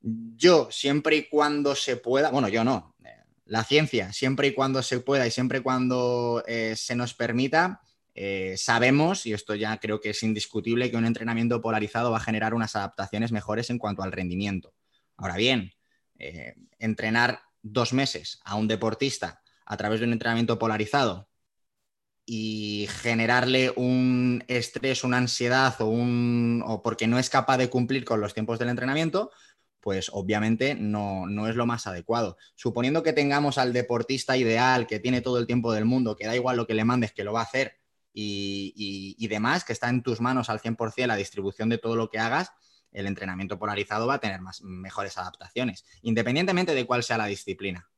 Yo, 0.00 0.68
siempre 0.70 1.16
y 1.16 1.28
cuando 1.28 1.74
se 1.74 1.96
pueda, 1.96 2.30
bueno, 2.30 2.48
yo 2.48 2.62
no, 2.62 2.94
eh, 3.04 3.24
la 3.46 3.64
ciencia, 3.64 4.12
siempre 4.12 4.48
y 4.48 4.54
cuando 4.54 4.82
se 4.82 5.00
pueda 5.00 5.26
y 5.26 5.30
siempre 5.30 5.60
y 5.60 5.62
cuando 5.62 6.44
eh, 6.46 6.74
se 6.76 6.94
nos 6.94 7.14
permita, 7.14 7.80
eh, 8.20 8.56
sabemos, 8.56 9.26
y 9.26 9.32
esto 9.32 9.54
ya 9.54 9.78
creo 9.78 10.00
que 10.00 10.10
es 10.10 10.24
indiscutible, 10.24 10.90
que 10.90 10.96
un 10.96 11.04
entrenamiento 11.04 11.62
polarizado 11.62 12.10
va 12.10 12.16
a 12.16 12.20
generar 12.20 12.52
unas 12.52 12.74
adaptaciones 12.74 13.30
mejores 13.30 13.70
en 13.70 13.78
cuanto 13.78 14.02
al 14.02 14.10
rendimiento. 14.10 14.74
Ahora 15.16 15.36
bien, 15.36 15.70
eh, 16.18 16.56
entrenar 16.80 17.42
dos 17.62 17.92
meses 17.92 18.40
a 18.44 18.56
un 18.56 18.66
deportista 18.66 19.40
a 19.64 19.76
través 19.76 20.00
de 20.00 20.06
un 20.06 20.14
entrenamiento 20.14 20.58
polarizado 20.58 21.28
y 22.26 22.88
generarle 22.90 23.72
un 23.76 24.42
estrés, 24.48 25.04
una 25.04 25.18
ansiedad 25.18 25.80
o, 25.80 25.86
un, 25.86 26.80
porque 26.82 27.06
no 27.06 27.20
es 27.20 27.30
capaz 27.30 27.58
de 27.58 27.70
cumplir 27.70 28.04
con 28.04 28.20
los 28.20 28.34
tiempos 28.34 28.58
del 28.58 28.70
entrenamiento, 28.70 29.30
pues 29.78 30.10
obviamente 30.12 30.74
no, 30.74 31.28
no, 31.28 31.46
es 31.46 31.54
lo 31.54 31.66
más 31.66 31.86
adecuado. 31.86 32.36
Suponiendo 32.56 33.04
que 33.04 33.12
tengamos 33.12 33.58
al 33.58 33.72
deportista 33.72 34.36
ideal, 34.36 34.88
que 34.88 34.98
tiene 34.98 35.20
todo 35.20 35.38
el 35.38 35.46
tiempo 35.46 35.72
del 35.72 35.84
mundo, 35.84 36.16
que 36.16 36.26
da 36.26 36.34
igual 36.34 36.56
lo 36.56 36.66
que 36.66 36.74
le 36.74 36.84
mandes, 36.84 37.12
que 37.12 37.22
lo 37.22 37.32
va 37.32 37.42
a 37.42 37.44
hacer 37.44 37.78
y, 38.12 39.26
demás, 39.28 39.64
que 39.64 39.72
está 39.72 39.88
en 39.88 40.02
tus 40.02 40.20
manos 40.20 40.48
al 40.50 40.60
100% 40.60 41.06
la 41.06 41.16
distribución 41.16 41.68
de 41.68 41.78
todo 41.78 41.96
lo 41.96 42.10
que 42.10 42.18
hagas, 42.18 42.52
el 42.90 43.06
entrenamiento 43.06 43.58
polarizado 43.58 44.06
va 44.06 44.14
a 44.14 44.20
tener 44.20 44.40
más, 44.40 44.62
mejores 44.62 45.18
adaptaciones, 45.18 45.84
independientemente 46.02 46.74
de 46.74 46.86
cuál 46.86 47.02
sea 47.02 47.18
la 47.18 47.26
disciplina. 47.26 47.88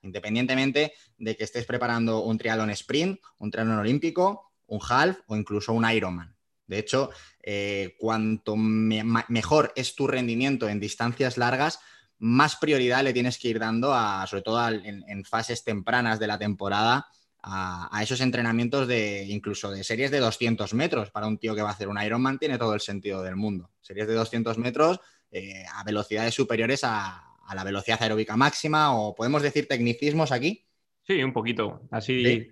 Independientemente 0.00 0.94
de 1.16 1.36
que 1.36 1.44
estés 1.44 1.64
preparando 1.64 2.24
un 2.24 2.36
triatlón 2.36 2.70
sprint, 2.70 3.20
un 3.38 3.50
triatlón 3.50 3.78
olímpico 3.78 4.52
un 4.72 4.80
half 4.88 5.18
o 5.26 5.36
incluso 5.36 5.72
un 5.72 5.88
Ironman. 5.88 6.34
De 6.66 6.78
hecho, 6.78 7.10
eh, 7.42 7.94
cuanto 7.98 8.56
mejor 8.56 9.72
es 9.76 9.94
tu 9.94 10.06
rendimiento 10.06 10.68
en 10.68 10.80
distancias 10.80 11.36
largas, 11.36 11.80
más 12.18 12.56
prioridad 12.56 13.02
le 13.02 13.12
tienes 13.12 13.38
que 13.38 13.48
ir 13.48 13.58
dando, 13.58 13.92
a, 13.92 14.26
sobre 14.26 14.42
todo 14.42 14.66
en, 14.68 15.24
fases 15.24 15.64
tempranas 15.64 16.18
de 16.18 16.28
la 16.28 16.38
temporada, 16.38 17.06
a, 17.42 18.00
esos 18.02 18.20
entrenamientos 18.20 18.86
de 18.86 19.24
incluso 19.28 19.70
de 19.70 19.82
series 19.84 20.10
de 20.10 20.20
200 20.20 20.72
metros. 20.74 21.10
Para 21.10 21.26
un 21.26 21.38
tío 21.38 21.54
que 21.54 21.62
va 21.62 21.70
a 21.70 21.72
hacer 21.72 21.88
un 21.88 22.00
Ironman 22.00 22.38
tiene 22.38 22.58
todo 22.58 22.74
el 22.74 22.80
sentido 22.80 23.22
del 23.22 23.36
mundo. 23.36 23.70
Series 23.80 24.06
de 24.06 24.14
200 24.14 24.58
metros 24.58 25.00
eh, 25.30 25.64
a 25.74 25.82
velocidades 25.84 26.34
superiores 26.34 26.82
a, 26.84 27.28
la 27.54 27.64
velocidad 27.64 28.02
aeróbica 28.02 28.34
máxima 28.34 28.96
o 28.96 29.14
podemos 29.14 29.42
decir 29.42 29.68
tecnicismos 29.68 30.32
aquí. 30.32 30.66
Sí, 31.06 31.22
un 31.22 31.34
poquito. 31.34 31.82
Así. 31.90 32.50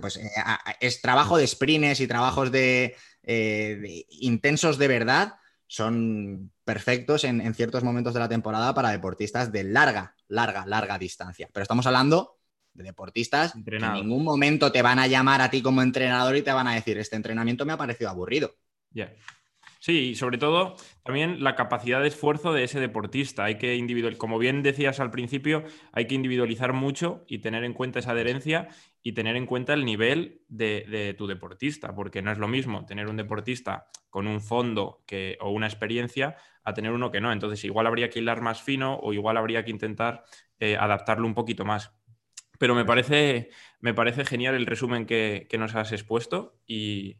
pues 0.00 0.16
eh, 0.16 0.30
es 0.78 1.00
trabajo 1.00 1.36
de 1.36 1.46
sprints 1.46 2.00
y 2.00 2.06
trabajos 2.06 2.52
de, 2.52 2.94
eh, 3.24 4.04
intensos 4.10 4.78
de 4.78 4.88
verdad 4.88 5.34
son 5.66 6.52
perfectos 6.64 7.24
en, 7.24 7.52
ciertos 7.54 7.82
momentos 7.82 8.14
de 8.14 8.20
la 8.20 8.28
temporada 8.28 8.72
para 8.74 8.90
deportistas 8.90 9.50
de 9.50 9.64
larga, 9.64 10.14
larga, 10.28 10.64
larga 10.66 10.98
distancia. 10.98 11.48
Pero 11.52 11.62
estamos 11.62 11.86
hablando 11.86 12.37
de 12.78 12.84
deportistas 12.84 13.52
que 13.52 13.76
en 13.76 13.92
ningún 13.92 14.24
momento 14.24 14.72
te 14.72 14.80
van 14.80 14.98
a 14.98 15.06
llamar 15.06 15.42
a 15.42 15.50
ti 15.50 15.60
como 15.60 15.82
entrenador 15.82 16.36
y 16.36 16.42
te 16.42 16.52
van 16.52 16.66
a 16.68 16.74
decir, 16.74 16.96
este 16.98 17.16
entrenamiento 17.16 17.66
me 17.66 17.72
ha 17.72 17.76
parecido 17.76 18.08
aburrido. 18.08 18.54
Sí, 19.80 20.10
y 20.10 20.14
sobre 20.16 20.38
todo 20.38 20.76
también 21.04 21.44
la 21.44 21.54
capacidad 21.54 22.02
de 22.02 22.08
esfuerzo 22.08 22.52
de 22.52 22.64
ese 22.64 22.80
deportista. 22.80 23.44
Hay 23.44 23.58
que 23.58 23.76
individual, 23.76 24.16
como 24.16 24.38
bien 24.38 24.62
decías 24.62 24.98
al 24.98 25.10
principio, 25.10 25.64
hay 25.92 26.06
que 26.06 26.16
individualizar 26.16 26.72
mucho 26.72 27.24
y 27.28 27.38
tener 27.38 27.62
en 27.62 27.74
cuenta 27.74 28.00
esa 28.00 28.10
adherencia 28.10 28.68
y 29.02 29.12
tener 29.12 29.36
en 29.36 29.46
cuenta 29.46 29.74
el 29.74 29.84
nivel 29.84 30.42
de, 30.48 31.14
tu 31.16 31.26
deportista, 31.26 31.94
porque 31.94 32.22
no 32.22 32.32
es 32.32 32.38
lo 32.38 32.48
mismo 32.48 32.86
tener 32.86 33.06
un 33.08 33.16
deportista 33.16 33.86
con 34.10 34.26
un 34.26 34.40
fondo 34.40 35.04
que, 35.06 35.38
o 35.40 35.50
una 35.50 35.66
experiencia 35.66 36.36
a 36.64 36.74
tener 36.74 36.90
uno 36.90 37.12
que 37.12 37.20
no. 37.20 37.32
Entonces, 37.32 37.64
igual 37.64 37.86
habría 37.86 38.10
que 38.10 38.18
hilar 38.18 38.40
más 38.40 38.60
fino 38.60 38.96
o 38.96 39.12
igual 39.12 39.36
habría 39.36 39.64
que 39.64 39.70
intentar 39.70 40.24
eh, 40.58 40.76
adaptarlo 40.76 41.26
un 41.26 41.34
poquito 41.34 41.64
más. 41.64 41.92
Pero 42.58 42.74
me 42.74 42.84
parece, 42.84 43.50
me 43.80 43.94
parece 43.94 44.24
genial 44.24 44.54
el 44.54 44.66
resumen 44.66 45.06
que, 45.06 45.46
que 45.48 45.58
nos 45.58 45.74
has 45.74 45.92
expuesto 45.92 46.60
y, 46.66 47.18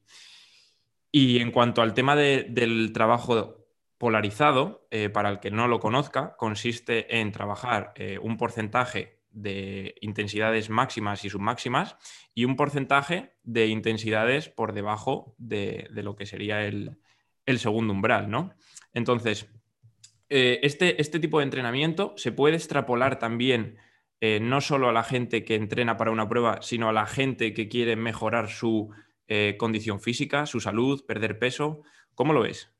y 1.10 1.38
en 1.38 1.50
cuanto 1.50 1.82
al 1.82 1.94
tema 1.94 2.16
del 2.16 2.92
trabajo 2.92 3.66
polarizado, 3.98 4.86
eh, 4.90 5.08
para 5.08 5.28
el 5.28 5.40
que 5.40 5.50
no 5.50 5.68
lo 5.68 5.80
conozca, 5.80 6.36
consiste 6.36 7.20
en 7.20 7.32
trabajar 7.32 7.92
eh, 7.96 8.18
un 8.22 8.36
porcentaje 8.36 9.18
de 9.30 9.96
intensidades 10.00 10.70
máximas 10.70 11.24
y 11.24 11.30
submáximas 11.30 11.96
y 12.34 12.44
un 12.44 12.56
porcentaje 12.56 13.34
de 13.42 13.66
intensidades 13.66 14.48
por 14.48 14.72
debajo 14.72 15.34
de, 15.38 15.88
lo 15.92 16.16
que 16.16 16.26
sería 16.26 16.64
el, 16.64 16.98
segundo 17.58 17.92
umbral, 17.92 18.30
¿no? 18.30 18.54
Entonces, 18.94 19.48
eh, 20.28 20.60
este, 20.62 21.00
este, 21.00 21.18
tipo 21.18 21.38
de 21.38 21.44
entrenamiento 21.44 22.14
se 22.16 22.32
puede 22.32 22.56
extrapolar 22.56 23.18
también 23.18 23.78
no 24.20 24.60
solo 24.60 24.88
a 24.88 24.92
la 24.92 25.04
gente 25.04 25.44
que 25.44 25.54
entrena 25.54 25.96
para 25.96 26.10
una 26.10 26.28
prueba, 26.28 26.58
sino 26.60 26.88
a 26.88 26.92
la 26.92 27.06
gente 27.06 27.54
que 27.54 27.68
quiere 27.68 27.94
mejorar 27.94 28.50
su 28.50 28.90
eh, 29.30 29.56
condición 29.58 30.00
física, 30.00 30.46
su 30.46 30.58
salud, 30.58 31.04
perder 31.04 31.38
peso. 31.38 31.82
¿Cómo 32.14 32.32
lo 32.32 32.40
ves? 32.40 32.70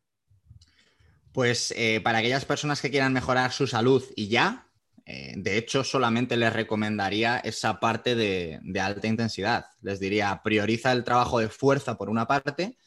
Pues 1.33 1.75
eh, 1.76 2.00
para 2.00 2.18
aquellas 2.18 2.47
personas 2.47 2.80
que 2.80 2.90
quieran 2.90 3.12
mejorar 3.12 3.52
su 3.52 3.66
salud 3.66 4.02
y 4.16 4.28
ya, 4.28 4.66
eh, 5.04 5.35
de 5.37 5.59
hecho 5.59 5.85
solamente 5.85 6.38
les 6.38 6.50
recomendaría 6.50 7.37
esa 7.37 7.80
parte 7.80 8.14
de, 8.14 8.61
alta 8.80 9.07
intensidad. 9.07 9.66
Les 9.83 10.00
diría, 10.00 10.40
prioriza 10.42 10.90
el 10.92 11.04
trabajo 11.04 11.38
de 11.38 11.50
fuerza 11.50 11.99
por 11.99 12.09
una 12.09 12.26
parte 12.26 12.78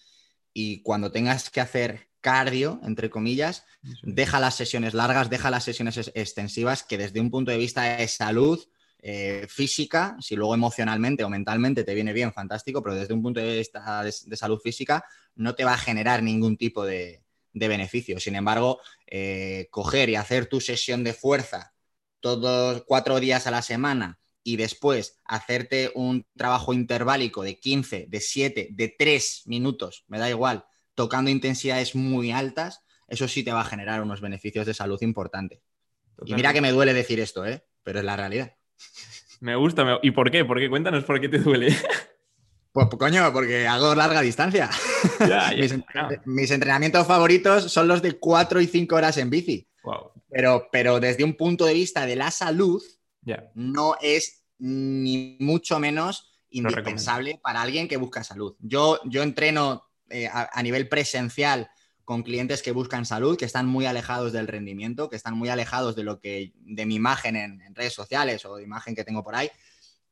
y 0.53 0.81
cuando 0.81 1.12
tengas 1.12 1.51
que 1.51 1.62
hacer 1.62 2.10
cardio, 2.22 2.80
entre 2.84 3.10
comillas, 3.10 3.66
deja 4.04 4.40
las 4.40 4.56
sesiones 4.56 4.94
largas, 4.94 5.30
deja 5.30 5.51
las 5.51 5.63
sesiones 5.63 6.12
extensivas, 6.13 6.84
que 6.84 6.98
desde 6.98 7.20
un 7.20 7.32
punto 7.32 7.51
de 7.51 7.58
vista 7.58 7.98
de 7.98 8.08
salud 8.08 8.63
eh, 9.04 9.48
física, 9.50 10.16
si 10.20 10.36
luego 10.36 10.54
emocionalmente 10.54 11.24
o 11.24 11.30
mentalmente 11.30 11.84
te 11.84 11.96
viene 11.96 12.13
bien, 12.13 12.32
fantástico, 12.32 12.84
pero 12.84 12.96
desde 12.96 13.16
un 13.16 13.24
punto 13.24 13.40
de 13.40 13.58
vista 13.58 14.04
de, 14.04 14.38
salud 14.38 14.60
física 14.60 15.04
no 15.36 15.56
te 15.56 15.63
va 15.63 15.74
a 15.74 15.78
generar 15.78 16.22
ningún 16.22 16.56
tipo 16.56 16.86
de, 16.86 17.24
beneficio. 17.54 18.20
Sin 18.20 18.36
embargo, 18.36 18.80
eh, 19.08 19.68
coger 19.72 20.10
y 20.10 20.16
hacer 20.16 20.46
tu 20.46 20.62
sesión 20.62 21.04
de 21.04 21.13
fuerza 21.13 21.74
todos 22.20 22.84
cuatro 22.86 23.20
días 23.20 23.48
a 23.48 23.51
la 23.51 23.63
semana 23.63 24.20
y 24.44 24.56
después 24.56 25.20
hacerte 25.25 25.92
un 25.96 26.25
trabajo 26.38 26.72
interválico 26.74 27.44
de 27.44 27.60
15, 27.60 28.06
de 28.08 28.20
7, 28.20 28.68
de 28.72 28.96
3 28.98 29.44
minutos, 29.46 30.06
me 30.08 30.20
da 30.20 30.30
igual, 30.30 30.66
tocando 30.95 31.29
intensidades 31.29 31.95
muy 31.95 32.31
altas, 32.31 32.83
eso 33.07 33.27
sí 33.27 33.43
te 33.43 33.51
va 33.51 33.62
a 33.62 33.65
generar 33.65 34.01
unos 34.01 34.21
beneficios 34.21 34.65
de 34.65 34.74
salud 34.74 35.01
importantes. 35.01 35.62
Y 36.25 36.33
mira 36.36 36.53
que 36.53 36.62
me 36.62 36.71
duele 36.71 36.93
decir 36.93 37.19
esto, 37.19 37.45
¿eh? 37.45 37.63
pero 37.83 38.00
es 38.00 38.05
la 38.05 38.15
realidad. 38.15 38.55
Me 39.39 39.55
gusta. 39.55 40.00
¿Y 40.01 40.12
por 40.12 40.29
qué? 40.29 40.45
¿Por 40.45 40.60
qué? 40.60 40.69
Cuéntanos 40.69 41.03
por 41.03 41.19
qué 41.19 41.29
te 41.29 41.39
duele. 41.39 41.75
Pues 42.74 42.88
coño, 42.98 43.33
porque 43.33 43.67
hago 43.67 43.93
larga 43.95 44.21
distancia. 44.21 44.69
mis, 46.25 46.51
entrenamientos 46.51 47.05
favoritos 47.05 47.69
son 47.69 47.89
los 47.89 48.01
de 48.01 48.13
4 48.13 48.62
y 48.62 48.67
5 48.67 48.95
horas 48.95 49.17
en 49.17 49.29
bici. 49.29 49.67
Pero, 50.29 50.69
pero 50.71 51.01
desde 51.01 51.25
un 51.25 51.33
punto 51.33 51.65
de 51.65 51.74
vista 51.74 52.05
de 52.05 52.15
la 52.15 52.31
salud, 52.31 52.81
no 53.55 53.98
es 54.01 54.45
ni 54.57 55.36
mucho 55.41 55.79
menos 55.79 56.31
indispensable 56.50 57.41
para 57.43 57.62
alguien 57.62 57.89
que 57.89 57.98
busca 57.98 58.24
salud. 58.24 58.55
Yo, 58.60 59.01
yo 59.03 59.21
entreno 59.21 59.90
eh, 60.12 60.30
a, 60.32 60.63
nivel 60.63 60.88
presencial 60.88 61.70
con 62.03 62.24
clientes 62.24 62.62
que 62.62 62.72
buscan 62.72 63.06
salud, 63.06 63.38
que 63.38 63.46
están 63.46 63.68
muy 63.68 63.86
alejados 63.86 64.34
del 64.34 64.48
rendimiento, 64.48 65.10
que 65.10 65.15
están 65.15 65.38
muy 65.38 65.50
alejados 65.50 65.96
de 65.96 66.03
lo 66.03 66.20
que, 66.20 66.53
de 66.56 66.86
mi 66.86 66.96
imagen 66.96 67.36
en, 67.36 67.75
redes 67.75 67.94
sociales 67.94 68.46
o 68.46 68.56
de 68.56 68.63
imagen 68.63 68.96
que 68.96 69.03
tengo 69.03 69.24
por 69.24 69.36
ahí. 69.36 69.50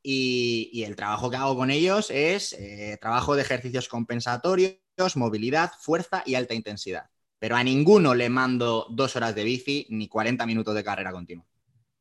Y, 0.02 0.84
el 0.86 0.96
trabajo 0.96 1.30
que 1.30 1.38
hago 1.38 1.56
con 1.56 1.72
ellos 1.72 2.10
es 2.10 2.54
eh, 2.54 2.98
trabajo 3.02 3.36
de 3.36 3.42
ejercicios 3.42 3.90
compensatorios, 3.90 4.78
movilidad, 5.16 5.72
fuerza 5.80 6.24
y 6.26 6.36
alta 6.36 6.54
intensidad. 6.54 7.10
Pero 7.38 7.56
a 7.56 7.64
ninguno 7.64 8.16
le 8.16 8.30
mando 8.30 8.88
dos 8.90 9.16
horas 9.16 9.36
de 9.36 9.44
bici 9.44 9.88
ni 9.90 10.08
40 10.08 10.46
minutos 10.46 10.76
de 10.76 10.84
carrera 10.84 11.12
continua. 11.12 11.46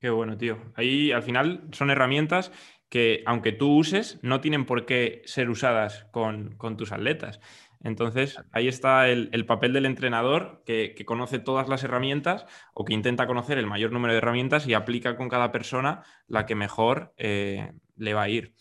Qué 0.01 0.11
bueno, 0.11 0.37
tío. 0.37 0.73
Ahí 0.75 1.11
al 1.11 1.23
final 1.23 1.69
son 1.73 1.91
herramientas 1.91 2.53
que, 2.89 3.23
aunque 3.27 3.53
tú 3.53 3.77
uses, 3.77 4.19
no 4.23 4.41
tienen 4.41 4.65
por 4.65 4.87
qué 4.87 5.23
ser 5.27 5.51
usadas 5.51 6.07
con, 6.11 6.55
con 6.57 6.77
tus 6.77 6.93
atletas. 6.93 7.41
Entonces, 7.83 8.37
ahí 8.51 8.67
está 8.67 9.09
el, 9.09 9.47
papel 9.47 9.73
del 9.73 9.87
entrenador 9.87 10.63
que, 10.67 10.95
conoce 11.07 11.39
todas 11.39 11.69
las 11.69 11.85
herramientas 11.85 12.45
o 12.75 12.85
que 12.85 12.95
intenta 12.95 13.27
conocer 13.27 13.59
el 13.59 13.67
mayor 13.67 13.93
número 13.93 14.13
de 14.13 14.19
herramientas 14.19 14.67
y 14.67 14.75
aplica 14.75 15.17
con 15.17 15.29
cada 15.29 15.53
persona 15.53 16.03
la 16.27 16.45
que 16.45 16.55
mejor 16.55 17.15
eh, 17.17 17.73
le 17.97 18.15
va 18.15 18.23
a 18.23 18.29
ir 18.29 18.55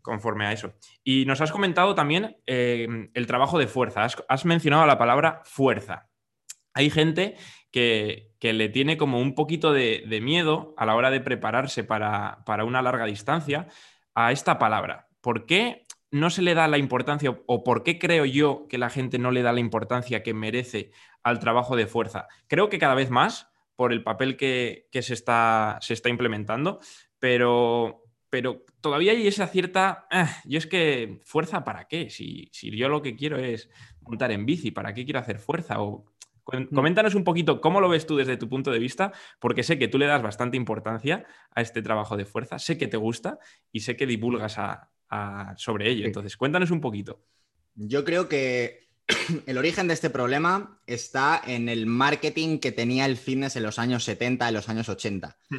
conforme 0.00 0.46
a 0.46 0.52
eso. 0.52 0.74
Y 1.04 1.26
nos 1.26 1.40
has 1.40 1.52
comentado 1.52 1.94
también 1.94 2.36
eh, 2.46 3.10
el 3.14 3.26
trabajo 3.26 3.58
de 3.58 3.66
fuerza. 3.66 4.06
Has, 4.28 4.44
mencionado 4.44 4.86
la 4.86 4.98
palabra 4.98 5.42
fuerza. 5.44 6.08
Hay 6.74 6.88
gente 6.90 7.36
que, 7.70 8.30
le 8.40 8.68
tiene 8.70 8.96
como 8.96 9.20
un 9.20 9.34
poquito 9.34 9.72
de, 9.72 10.20
miedo 10.22 10.74
a 10.78 10.86
la 10.86 10.94
hora 10.94 11.10
de 11.10 11.20
prepararse 11.20 11.84
para, 11.84 12.42
para 12.46 12.64
una 12.64 12.82
larga 12.82 13.04
distancia 13.04 13.68
a 14.14 14.32
esta 14.32 14.58
palabra. 14.58 15.08
¿Por 15.20 15.46
qué 15.46 15.81
no 16.12 16.28
se 16.28 16.42
le 16.42 16.54
da 16.54 16.68
la 16.68 16.78
importancia 16.78 17.36
o 17.46 17.64
por 17.64 17.82
qué 17.82 17.98
creo 17.98 18.26
yo 18.26 18.66
que 18.68 18.78
la 18.78 18.90
gente 18.90 19.18
no 19.18 19.30
le 19.30 19.42
da 19.42 19.52
la 19.52 19.60
importancia 19.60 20.22
que 20.22 20.34
merece 20.34 20.92
al 21.22 21.40
trabajo 21.40 21.74
de 21.74 21.86
fuerza. 21.86 22.28
Creo 22.46 22.68
que 22.68 22.78
cada 22.78 22.94
vez 22.94 23.10
más 23.10 23.50
por 23.76 23.92
el 23.92 24.04
papel 24.04 24.36
que, 24.36 24.88
se, 24.92 25.14
está, 25.14 25.78
se, 25.80 25.94
está, 25.94 26.10
implementando, 26.10 26.80
pero, 27.18 28.04
pero, 28.28 28.62
todavía 28.82 29.12
hay 29.12 29.26
esa 29.26 29.46
cierta... 29.46 30.06
Ah, 30.10 30.42
yo 30.44 30.58
es 30.58 30.66
que 30.66 31.20
fuerza 31.24 31.64
para 31.64 31.88
qué? 31.88 32.10
Si, 32.10 32.50
si, 32.52 32.70
yo 32.76 32.90
lo 32.90 33.00
que 33.00 33.16
quiero 33.16 33.38
es 33.38 33.70
montar 34.02 34.30
en 34.32 34.44
bici, 34.44 34.70
¿para 34.70 34.92
qué 34.92 35.04
quiero 35.04 35.20
hacer 35.20 35.38
fuerza? 35.38 35.80
O, 35.80 36.04
mm. 36.52 36.74
Coméntanos 36.74 37.14
un 37.14 37.24
poquito 37.24 37.62
cómo 37.62 37.80
lo 37.80 37.88
ves 37.88 38.06
tú 38.06 38.16
desde 38.16 38.36
tu 38.36 38.50
punto 38.50 38.70
de 38.70 38.78
vista, 38.78 39.12
porque 39.40 39.62
sé 39.62 39.78
que 39.78 39.88
tú 39.88 39.96
le 39.96 40.06
das 40.06 40.22
bastante 40.22 40.58
importancia 40.58 41.24
a 41.54 41.62
este 41.62 41.80
trabajo 41.80 42.18
de 42.18 42.26
fuerza, 42.26 42.58
sé 42.58 42.76
que 42.76 42.86
te 42.86 42.98
gusta 42.98 43.38
y 43.72 43.80
sé 43.80 43.96
que 43.96 44.06
divulgas 44.06 44.58
a, 44.58 44.91
sobre 45.56 45.90
ello. 45.90 46.06
Entonces, 46.06 46.36
cuéntanos 46.36 46.70
un 46.70 46.80
poquito. 46.80 47.20
Yo 47.74 48.04
creo 48.04 48.28
que 48.28 48.88
el 49.46 49.58
origen 49.58 49.88
de 49.88 49.94
este 49.94 50.10
problema 50.10 50.80
está 50.86 51.40
en 51.46 51.68
el 51.68 51.86
marketing 51.86 52.58
que 52.58 52.72
tenía 52.72 53.06
el 53.06 53.16
fitness 53.16 53.56
en 53.56 53.62
los 53.62 53.78
años 53.78 54.04
70, 54.04 54.48
en 54.48 54.54
los 54.54 54.68
años 54.68 54.88
80. 54.88 55.36
Hmm. 55.48 55.56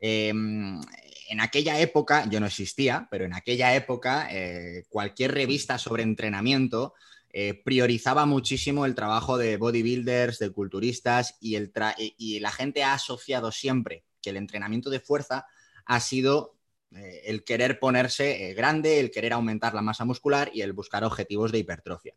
Em, 0.00 0.80
en 1.28 1.40
aquella 1.40 1.80
época, 1.80 2.28
yo 2.30 2.40
no 2.40 2.46
existía, 2.46 3.08
pero 3.10 3.24
en 3.24 3.34
aquella 3.34 3.74
época 3.74 4.28
eh, 4.30 4.84
cualquier 4.88 5.32
revista 5.32 5.76
sobre 5.76 6.02
entrenamiento 6.02 6.94
eh, 7.30 7.60
priorizaba 7.62 8.24
muchísimo 8.24 8.86
el 8.86 8.94
trabajo 8.94 9.36
de 9.36 9.58
bodybuilders, 9.58 10.38
de 10.38 10.50
culturistas 10.50 11.36
y, 11.40 11.56
el 11.56 11.70
y 12.16 12.40
la 12.40 12.50
gente 12.50 12.82
ha 12.82 12.94
asociado 12.94 13.52
siempre 13.52 14.04
que 14.22 14.30
el 14.30 14.38
entrenamiento 14.38 14.88
de 14.88 15.00
fuerza 15.00 15.46
ha 15.84 16.00
sido 16.00 16.57
Eh, 16.96 17.22
el 17.26 17.44
querer 17.44 17.78
ponerse 17.78 18.48
eh, 18.48 18.54
grande, 18.54 18.98
el 18.98 19.10
querer 19.10 19.34
aumentar 19.34 19.74
la 19.74 19.82
masa 19.82 20.06
muscular 20.06 20.50
y 20.54 20.62
el 20.62 20.72
buscar 20.72 21.04
objetivos 21.04 21.52
de 21.52 21.58
hipertrofia. 21.58 22.14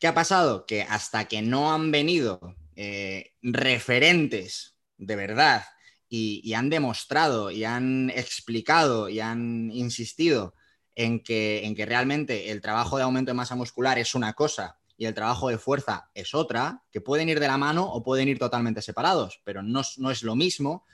¿Qué 0.00 0.06
ha 0.08 0.14
pasado? 0.14 0.66
Que 0.66 0.82
hasta 0.82 1.26
que 1.26 1.42
no 1.42 1.72
han 1.72 1.90
venido 1.92 2.56
eh, 2.74 3.34
referentes 3.42 4.76
de 4.96 5.16
verdad 5.16 5.64
y, 6.08 6.52
han 6.54 6.70
demostrado 6.70 7.50
y 7.50 7.64
han 7.64 8.10
explicado 8.10 9.08
y 9.08 9.20
han 9.20 9.70
insistido 9.72 10.54
en 10.94 11.22
que, 11.22 11.64
en 11.64 11.76
que 11.76 11.86
realmente 11.86 12.50
el 12.50 12.60
trabajo 12.60 12.96
de 12.96 13.04
aumento 13.04 13.30
de 13.30 13.34
masa 13.34 13.54
muscular 13.54 13.98
es 13.98 14.14
una 14.14 14.32
cosa 14.32 14.78
y 14.96 15.06
el 15.06 15.14
trabajo 15.14 15.48
de 15.48 15.58
fuerza 15.58 16.10
es 16.14 16.34
otra, 16.34 16.82
que 16.90 17.00
pueden 17.00 17.28
ir 17.28 17.38
de 17.38 17.46
la 17.46 17.58
mano 17.58 17.84
o 17.84 18.02
pueden 18.02 18.28
ir 18.28 18.38
totalmente 18.38 18.82
separados, 18.82 19.40
pero 19.44 19.62
no, 19.62 19.82
es 20.10 20.22
lo 20.24 20.34
mismo, 20.34 20.84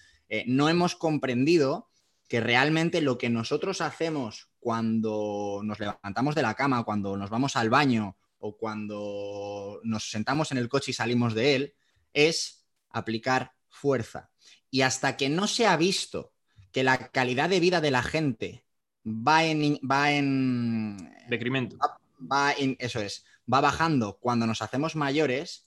no 0.46 0.68
hemos 0.68 0.94
comprendido 0.94 1.88
que 2.28 2.40
realmente 2.40 3.00
lo 3.00 3.18
que 3.18 3.30
nosotros 3.30 3.80
hacemos 3.80 4.48
cuando 4.58 5.60
nos 5.62 5.78
levantamos 5.78 6.34
de 6.34 6.42
la 6.42 6.54
cama, 6.54 6.84
cuando 6.84 7.16
nos 7.16 7.30
vamos 7.30 7.56
al 7.56 7.70
baño 7.70 8.16
o 8.38 8.56
cuando 8.56 9.80
nos 9.84 10.10
sentamos 10.10 10.52
en 10.52 10.58
el 10.58 10.68
coche 10.68 10.90
y 10.90 10.94
salimos 10.94 11.34
de 11.34 11.54
él, 11.54 11.74
es 12.12 12.64
aplicar 12.90 13.52
fuerza. 13.68 14.30
Y 14.70 14.82
hasta 14.82 15.16
que 15.16 15.28
no 15.28 15.46
se 15.46 15.66
ha 15.66 15.76
visto 15.76 16.32
que 16.72 16.82
la 16.82 17.08
calidad 17.08 17.48
de 17.48 17.60
vida 17.60 17.80
de 17.80 17.90
la 17.90 18.02
gente 18.02 18.64
va 19.06 19.44
en... 19.44 19.78
Va 19.88 20.10
en 20.10 21.14
Decremento. 21.28 21.76
va 22.20 22.52
en, 22.52 22.76
eso 22.80 23.00
es, 23.00 23.24
va 23.52 23.60
bajando 23.60 24.18
cuando 24.18 24.46
nos 24.46 24.62
hacemos 24.62 24.96
mayores, 24.96 25.66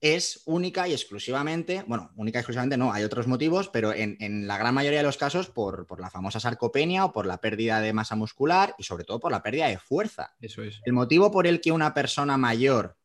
es 0.00 0.42
única 0.44 0.86
y 0.86 0.92
exclusivamente, 0.92 1.84
bueno, 1.86 2.12
única 2.16 2.38
y 2.38 2.40
exclusivamente 2.40 2.76
no, 2.76 2.92
hay 2.92 3.02
otros 3.02 3.26
motivos, 3.26 3.68
pero 3.68 3.92
en, 3.92 4.46
la 4.46 4.56
gran 4.56 4.74
mayoría 4.74 5.00
de 5.00 5.04
los 5.04 5.16
casos 5.16 5.48
por, 5.48 5.86
la 6.00 6.10
famosa 6.10 6.38
sarcopenia 6.38 7.04
o 7.04 7.12
por 7.12 7.26
la 7.26 7.40
pérdida 7.40 7.80
de 7.80 7.92
masa 7.92 8.14
muscular 8.14 8.74
y 8.78 8.84
sobre 8.84 9.04
todo 9.04 9.18
por 9.18 9.32
la 9.32 9.42
pérdida 9.42 9.66
de 9.66 9.78
fuerza. 9.78 10.36
Eso 10.40 10.62
es. 10.62 10.80
El 10.84 10.92
motivo 10.92 11.32
por 11.32 11.46
el 11.46 11.60
que 11.60 11.72
una 11.72 11.94
persona 11.94 12.36
mayor 12.36 12.96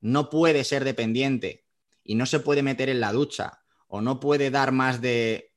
no 0.00 0.30
puede 0.30 0.64
ser 0.64 0.84
dependiente 0.84 1.66
y 2.02 2.14
no 2.14 2.24
se 2.24 2.40
puede 2.40 2.62
meter 2.62 2.88
en 2.88 3.00
la 3.00 3.12
ducha 3.12 3.62
o 3.86 4.00
no 4.00 4.20
puede 4.20 4.50
dar 4.50 4.72
más 4.72 5.02
de 5.02 5.52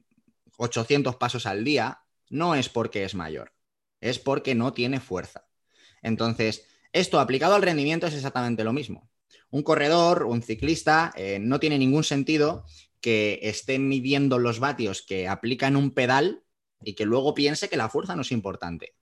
800 0.58 1.16
pasos 1.16 1.46
al 1.46 1.64
día 1.64 2.02
no 2.30 2.56
es 2.56 2.68
porque 2.68 3.06
es 3.06 3.16
mayor, 3.16 3.54
es 4.02 4.20
porque 4.20 4.56
no 4.56 4.74
tiene 4.74 5.00
fuerza. 5.00 5.48
Entonces, 6.02 6.68
esto 6.92 7.22
aplicado 7.22 7.56
al 7.56 7.62
rendimiento 7.62 8.08
es 8.08 8.14
exactamente 8.14 8.66
lo 8.66 8.74
mismo 8.74 9.10
un 9.54 9.62
corredor, 9.62 10.24
un 10.24 10.42
ciclista, 10.42 11.14
eh, 11.16 11.38
no 11.40 11.60
tiene 11.60 11.78
ningún 11.78 12.04
sentido 12.04 12.66
que 13.00 13.40
esté 13.44 13.78
midiendo 13.78 14.40
los 14.40 14.60
vatios 14.60 15.04
que 15.04 15.28
aplica 15.28 15.68
en 15.68 15.76
un 15.76 15.92
pedal 15.92 16.44
y 16.82 16.96
que 16.96 17.06
luego 17.06 17.36
piense 17.36 17.70
que 17.70 17.78
la 17.78 17.88
fuerza 17.88 18.16
no 18.16 18.24
es 18.24 18.32
importante. 18.32 18.96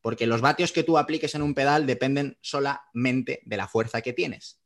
Porque 0.00 0.26
los 0.26 0.40
vatios 0.40 0.72
que 0.72 0.84
tú 0.84 0.96
apliques 0.96 1.34
en 1.34 1.42
un 1.42 1.52
pedal 1.52 1.86
dependen 1.86 2.38
solamente 2.40 3.42
de 3.44 3.56
la 3.58 3.68
fuerza 3.68 4.00
que 4.00 4.14
tienes. 4.14 4.62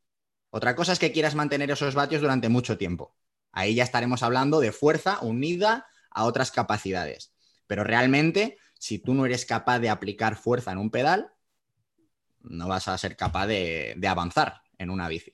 Otra 0.50 0.76
cosa 0.76 0.92
es 0.92 1.00
que 1.00 1.10
quieras 1.10 1.34
mantener 1.34 1.68
esos 1.68 1.96
vatios 1.96 2.22
durante 2.22 2.48
mucho 2.48 2.78
tiempo. 2.78 3.16
Ahí 3.50 3.74
ya 3.74 3.82
estaremos 3.82 4.22
hablando 4.22 4.60
de 4.60 4.70
fuerza 4.70 5.18
unida 5.20 5.88
a 6.10 6.26
otras 6.26 6.52
capacidades. 6.52 7.34
Pero 7.66 7.82
realmente, 7.82 8.56
si 8.78 9.00
tú 9.00 9.14
no 9.14 9.26
eres 9.26 9.46
capaz 9.46 9.80
de 9.80 9.88
aplicar 9.88 10.36
fuerza 10.36 10.70
en 10.70 10.78
un 10.78 10.92
pedal, 10.92 11.32
no 12.38 12.68
vas 12.68 12.86
a 12.86 12.96
ser 12.98 13.16
capaz 13.16 13.48
de 13.48 14.06
avanzar 14.06 14.63
en 14.78 14.90
una 14.90 15.09
bici. 15.09 15.33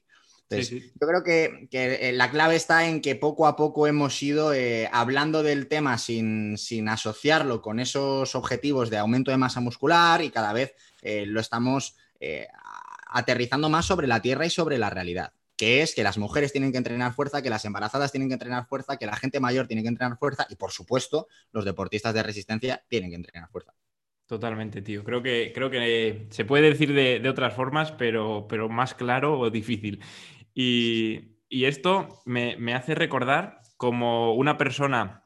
Yo 0.51 1.07
creo 1.07 1.23
que, 1.23 1.69
eh, 1.71 2.13
la 2.13 2.31
clave 2.31 2.57
está 2.57 2.89
en 2.89 3.01
que 3.01 3.15
poco 3.15 3.47
a 3.47 3.55
poco 3.55 3.87
hemos 3.87 4.21
ido 4.21 4.53
eh, 4.53 4.89
hablando 4.93 5.45
del 5.45 5.69
tema 5.69 5.97
sin, 5.97 6.59
asociarlo 6.89 7.63
con 7.63 7.79
esos 7.79 8.35
objetivos 8.35 8.91
de 8.91 8.99
aumento 8.99 9.31
de 9.31 9.37
masa 9.37 9.61
muscular 9.61 10.23
y 10.23 10.31
cada 10.31 10.53
vez 10.53 10.75
eh, 11.03 11.25
lo 11.27 11.41
estamos 11.41 11.97
aterrizando 13.07 13.71
más 13.71 13.87
sobre 13.87 14.07
la 14.07 14.21
tierra 14.21 14.45
y 14.45 14.51
sobre 14.51 14.77
la 14.77 14.91
realidad, 14.91 15.33
que 15.57 15.81
es 15.81 15.95
que 15.95 16.03
las 16.03 16.19
mujeres 16.19 16.53
tienen 16.53 16.71
que 16.71 16.77
entrenar 16.77 17.15
fuerza, 17.15 17.41
que 17.41 17.49
las 17.49 17.65
embarazadas 17.65 18.13
tienen 18.13 18.29
que 18.29 18.35
entrenar 18.35 18.67
fuerza, 18.67 18.99
que 18.99 19.07
la 19.07 19.17
gente 19.17 19.41
mayor 19.41 19.67
tiene 19.67 19.83
que 19.83 19.89
entrenar 19.89 20.19
fuerza 20.19 20.47
y, 20.51 20.57
por 20.57 20.71
supuesto, 20.71 21.29
los 21.51 21.65
deportistas 21.65 22.13
de 22.13 22.23
resistencia 22.23 22.85
tienen 22.89 23.09
que 23.09 23.17
entrenar 23.17 23.49
fuerza. 23.49 23.73
Totalmente, 24.31 24.81
tío. 24.81 25.03
Creo 25.03 25.25
que, 25.25 25.51
creo 25.53 25.71
que 25.71 26.29
se 26.31 26.45
puede 26.45 26.71
decir 26.71 26.95
de, 26.95 27.29
otras 27.29 27.53
formas, 27.53 27.91
pero, 27.91 28.47
pero, 28.49 28.69
más 28.69 28.95
claro 28.95 29.37
o 29.37 29.51
difícil. 29.51 29.99
Y, 30.55 31.37
esto 31.51 32.23
me, 32.27 32.55
hace 32.73 32.95
recordar 32.95 33.61
como 33.77 34.35
una 34.35 34.57
persona 34.57 35.25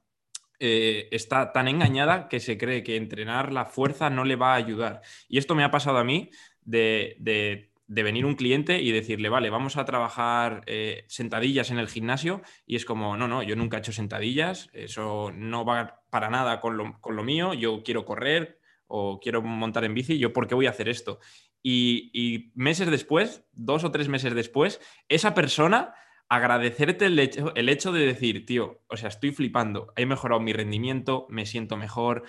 eh, 0.59 1.09
está 1.13 1.53
tan 1.53 1.69
engañada 1.69 2.29
que 2.31 2.41
se 2.41 2.57
cree 2.57 2.83
que 2.83 2.97
entrenar 2.97 3.53
la 3.53 3.67
fuerza 3.67 4.09
no 4.09 4.25
le 4.25 4.37
va 4.37 4.55
a 4.55 4.57
ayudar. 4.57 5.03
Y 5.29 5.37
esto 5.37 5.55
me 5.55 5.65
ha 5.65 5.71
pasado 5.71 5.99
a 5.99 6.05
mí 6.05 6.31
de, 6.63 7.71
venir 7.87 8.25
un 8.25 8.37
cliente 8.37 8.81
y 8.81 8.91
decirle, 8.91 9.29
vale, 9.29 9.51
vamos 9.51 9.77
a 9.77 9.85
trabajar 9.85 10.63
eh, 10.65 11.05
sentadillas 11.09 11.71
en 11.71 11.79
el 11.79 11.89
gimnasio. 11.89 12.41
Y 12.65 12.77
es 12.77 12.87
como, 12.87 13.19
no, 13.19 13.29
no, 13.29 13.43
yo 13.43 13.55
nunca 13.55 13.77
he 13.77 13.81
hecho 13.81 13.93
sentadillas, 13.93 14.71
eso 14.73 15.31
no 15.35 15.67
va 15.67 16.05
para 16.09 16.31
nada 16.31 16.59
con 16.63 16.79
lo, 16.79 16.99
con 17.03 17.17
lo 17.17 17.23
mío, 17.23 17.53
yo 17.53 17.83
quiero 17.83 18.07
correr, 18.07 18.64
o 18.97 19.19
quiero 19.19 19.43
montar 19.43 19.85
en 19.85 19.93
bici, 19.93 20.19
¿yo 20.19 20.33
por 20.33 20.47
qué 20.47 20.55
voy 20.55 20.67
a 20.67 20.71
hacer 20.71 20.89
esto? 20.89 21.19
Y, 21.65 22.53
meses 22.55 22.89
después, 22.89 23.45
dos 23.53 23.83
o 23.83 23.91
tres 23.91 24.09
meses 24.09 24.35
después, 24.37 24.81
esa 25.09 25.35
persona 25.35 25.95
agradecerte 26.29 27.07
el 27.07 27.19
hecho, 27.19 27.53
el 27.57 27.69
hecho 27.69 27.91
de 27.91 28.07
decir, 28.07 28.47
tío, 28.47 28.83
o 28.87 28.97
sea, 28.97 29.09
estoy 29.09 29.33
flipando, 29.33 29.93
he 29.97 30.07
mejorado 30.07 30.41
mi 30.41 30.53
rendimiento, 30.53 31.27
me 31.29 31.45
siento 31.45 31.77
mejor, 31.77 32.23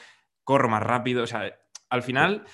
corro 0.43 0.67
más 0.67 0.81
rápido, 0.81 1.21
o 1.23 1.27
sea, 1.27 1.55
al 1.89 2.01
final 2.01 2.45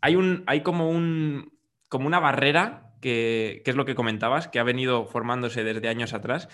hay, 0.00 0.16
un, 0.16 0.42
hay 0.46 0.62
como, 0.62 0.88
un, 0.88 1.58
como 1.90 2.06
una 2.06 2.20
barrera 2.20 2.94
que, 3.02 3.60
que, 3.66 3.70
es 3.70 3.76
lo 3.76 3.84
que 3.84 3.94
comentabas, 3.94 4.48
que 4.48 4.60
ha 4.60 4.64
venido 4.64 5.04
formándose 5.04 5.62
desde 5.62 5.88
años 5.88 6.14
atrás, 6.14 6.48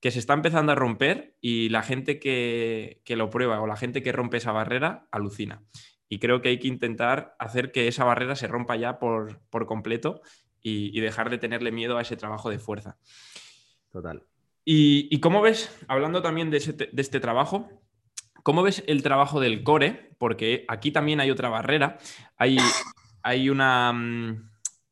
que 0.00 0.10
se 0.10 0.18
está 0.18 0.34
empezando 0.34 0.72
a 0.72 0.76
romper 0.76 1.36
y 1.40 1.68
la 1.70 1.82
gente 1.82 2.18
que, 2.18 3.02
lo 3.08 3.30
prueba 3.30 3.60
o 3.60 3.66
la 3.66 3.76
gente 3.76 4.02
que 4.02 4.12
rompe 4.12 4.36
esa 4.36 4.52
barrera 4.52 5.08
alucina. 5.10 5.62
Y 6.08 6.18
creo 6.18 6.40
que 6.40 6.50
hay 6.50 6.58
que 6.58 6.68
intentar 6.68 7.34
hacer 7.38 7.72
que 7.72 7.88
esa 7.88 8.04
barrera 8.04 8.36
se 8.36 8.46
rompa 8.46 8.76
ya 8.76 8.98
por, 8.98 9.40
completo 9.66 10.20
y, 10.62 11.00
dejar 11.00 11.30
de 11.30 11.38
tenerle 11.38 11.72
miedo 11.72 11.98
a 11.98 12.02
ese 12.02 12.16
trabajo 12.16 12.50
de 12.50 12.58
fuerza. 12.58 12.98
Total. 13.90 14.22
¿Y, 14.64 15.20
cómo 15.20 15.42
ves, 15.42 15.76
hablando 15.88 16.22
también 16.22 16.50
de, 16.50 16.58
de 16.92 17.02
este 17.02 17.20
trabajo, 17.20 17.68
cómo 18.42 18.62
ves 18.62 18.84
el 18.86 19.02
trabajo 19.02 19.40
del 19.40 19.62
core? 19.62 20.14
Porque 20.18 20.64
aquí 20.68 20.90
también 20.90 21.20
hay 21.20 21.30
otra 21.30 21.48
barrera. 21.48 21.98
Hay, 22.36 22.58
hay 23.22 23.50
una 23.50 23.92
mm, 23.92 24.50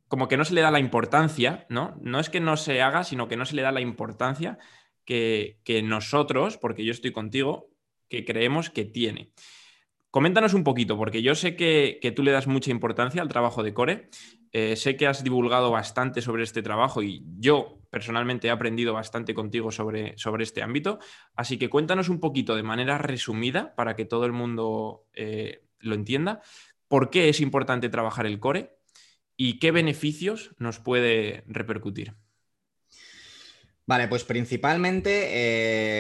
como 0.09 0.29
que 0.29 0.37
no 0.37 0.45
se 0.45 0.55
le 0.55 0.61
da 0.61 0.71
la 0.71 0.79
importancia, 0.79 1.67
¿no? 1.69 1.97
No 2.01 2.21
es 2.21 2.31
que 2.31 2.41
no 2.41 2.57
se 2.57 2.83
haga, 2.83 3.05
sino 3.05 3.29
que 3.29 3.37
no 3.37 3.47
se 3.47 3.57
le 3.57 3.63
da 3.63 3.73
la 3.73 3.81
importancia 3.81 4.59
que, 5.05 5.83
nosotros, 5.85 6.57
porque 6.57 6.85
yo 6.85 6.93
estoy 6.93 7.13
contigo, 7.13 7.71
que 8.09 8.25
creemos 8.25 8.71
que 8.71 8.85
tiene. 8.85 9.33
Coméntanos 10.15 10.55
un 10.55 10.63
poquito, 10.63 10.97
porque 10.97 11.23
yo 11.23 11.35
sé 11.35 11.57
que, 11.57 12.13
tú 12.15 12.23
le 12.23 12.31
das 12.31 12.47
mucha 12.47 12.71
importancia 12.71 13.21
al 13.21 13.29
trabajo 13.29 13.65
de 13.65 13.75
Core. 13.75 14.11
Eh, 14.53 14.77
sé 14.77 14.97
que 14.97 15.09
has 15.09 15.25
divulgado 15.25 15.73
bastante 15.73 16.23
sobre 16.23 16.45
este 16.45 16.63
trabajo 16.63 17.03
y 17.03 17.25
yo 17.41 17.81
personalmente 17.91 18.47
he 18.47 18.53
aprendido 18.53 18.95
bastante 18.95 19.35
contigo 19.35 19.73
sobre, 19.73 20.17
sobre 20.17 20.45
este 20.45 20.63
ámbito. 20.63 21.01
Así 21.35 21.59
que 21.59 21.69
cuéntanos 21.69 22.11
un 22.11 22.21
poquito 22.21 22.55
de 22.55 22.63
manera 22.63 22.97
resumida 22.97 23.75
para 23.75 23.97
que 23.97 24.05
todo 24.05 24.25
el 24.25 24.31
mundo 24.31 25.09
eh, 25.15 25.65
lo 25.81 25.97
entienda. 25.97 26.43
¿Por 26.87 27.11
qué 27.11 27.29
es 27.29 27.41
importante 27.41 27.89
trabajar 27.89 28.25
el 28.27 28.39
core 28.39 28.79
y 29.37 29.59
qué 29.59 29.73
beneficios 29.73 30.55
nos 30.61 30.79
puede 30.79 31.43
repercutir? 31.49 32.15
Vale, 33.87 34.09
pues 34.09 34.25
principalmente 34.25 35.29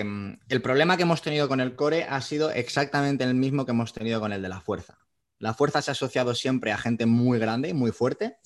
eh, 0.01 0.05
el 0.49 0.62
problema 0.62 0.97
que 0.97 1.03
hemos 1.03 1.20
tenido 1.20 1.49
con 1.49 1.61
el 1.61 1.77
core 1.77 2.05
ha 2.05 2.20
sido 2.23 2.51
exactamente 2.51 3.25
el 3.25 3.35
mismo 3.35 3.66
que 3.66 3.73
hemos 3.73 3.92
tenido 3.92 4.20
con 4.20 4.33
el 4.33 4.40
de 4.40 4.49
la 4.49 4.61
fuerza. 4.61 4.99
La 5.38 5.53
fuerza 5.53 5.83
se 5.83 5.90
ha 5.90 5.92
asociado 5.92 6.35
siempre 6.35 6.73
a 6.73 6.79
gente 6.79 7.05
muy 7.05 7.38
grande 7.38 7.68
y 7.68 7.75
muy 7.75 7.92
fuerte 7.92 8.38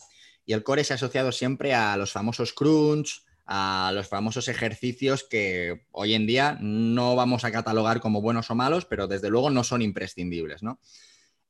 y 0.44 0.54
el 0.54 0.64
core 0.64 0.82
se 0.82 0.94
ha 0.94 0.96
asociado 0.96 1.30
siempre 1.30 1.74
a 1.74 1.96
los 1.96 2.10
famosos 2.10 2.52
crunch, 2.52 3.22
a 3.44 3.92
los 3.94 4.08
famosos 4.08 4.48
ejercicios 4.48 5.24
que 5.28 5.86
hoy 5.92 6.14
en 6.14 6.26
día 6.26 6.58
no 6.60 7.14
vamos 7.16 7.44
a 7.44 7.52
catalogar 7.52 8.00
como 8.00 8.20
buenos 8.20 8.50
o 8.50 8.54
malos, 8.54 8.86
pero 8.86 9.06
desde 9.06 9.30
luego 9.30 9.50
no 9.50 9.62
son 9.62 9.82
imprescindibles, 9.82 10.62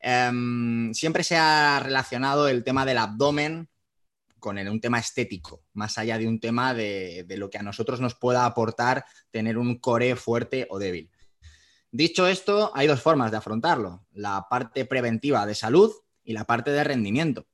em, 0.01 0.93
siempre 0.95 1.25
se 1.25 1.37
ha 1.37 1.81
relacionado 1.83 2.49
el 2.49 2.65
tema 2.65 2.85
del 2.85 2.99
abdomen 2.99 3.69
con 4.39 4.59
un 4.59 4.81
tema 4.81 4.99
estético, 4.99 5.65
más 5.73 5.99
allá 5.99 6.19
de 6.19 6.29
un 6.29 6.41
tema 6.41 6.75
de, 6.75 7.27
lo 7.37 7.51
que 7.51 7.59
a 7.59 7.63
nosotros 7.63 8.01
nos 8.01 8.15
pueda 8.15 8.45
aportar 8.45 9.05
tener 9.31 9.59
un 9.59 9.79
core 9.79 10.17
fuerte 10.17 10.67
o 10.71 10.79
débil. 10.79 11.11
Dicho 11.91 12.27
esto, 12.27 12.71
hay 12.75 12.87
dos 12.87 13.01
formas 13.01 13.31
de 13.31 13.39
afrontarlo, 13.39 14.07
la 14.13 14.47
parte 14.51 14.85
preventiva 14.85 15.47
de 15.47 15.55
salud 15.55 15.93
y 16.23 16.33
la 16.33 16.45
parte 16.45 16.71
de 16.71 16.85
rendimiento. 16.85 17.47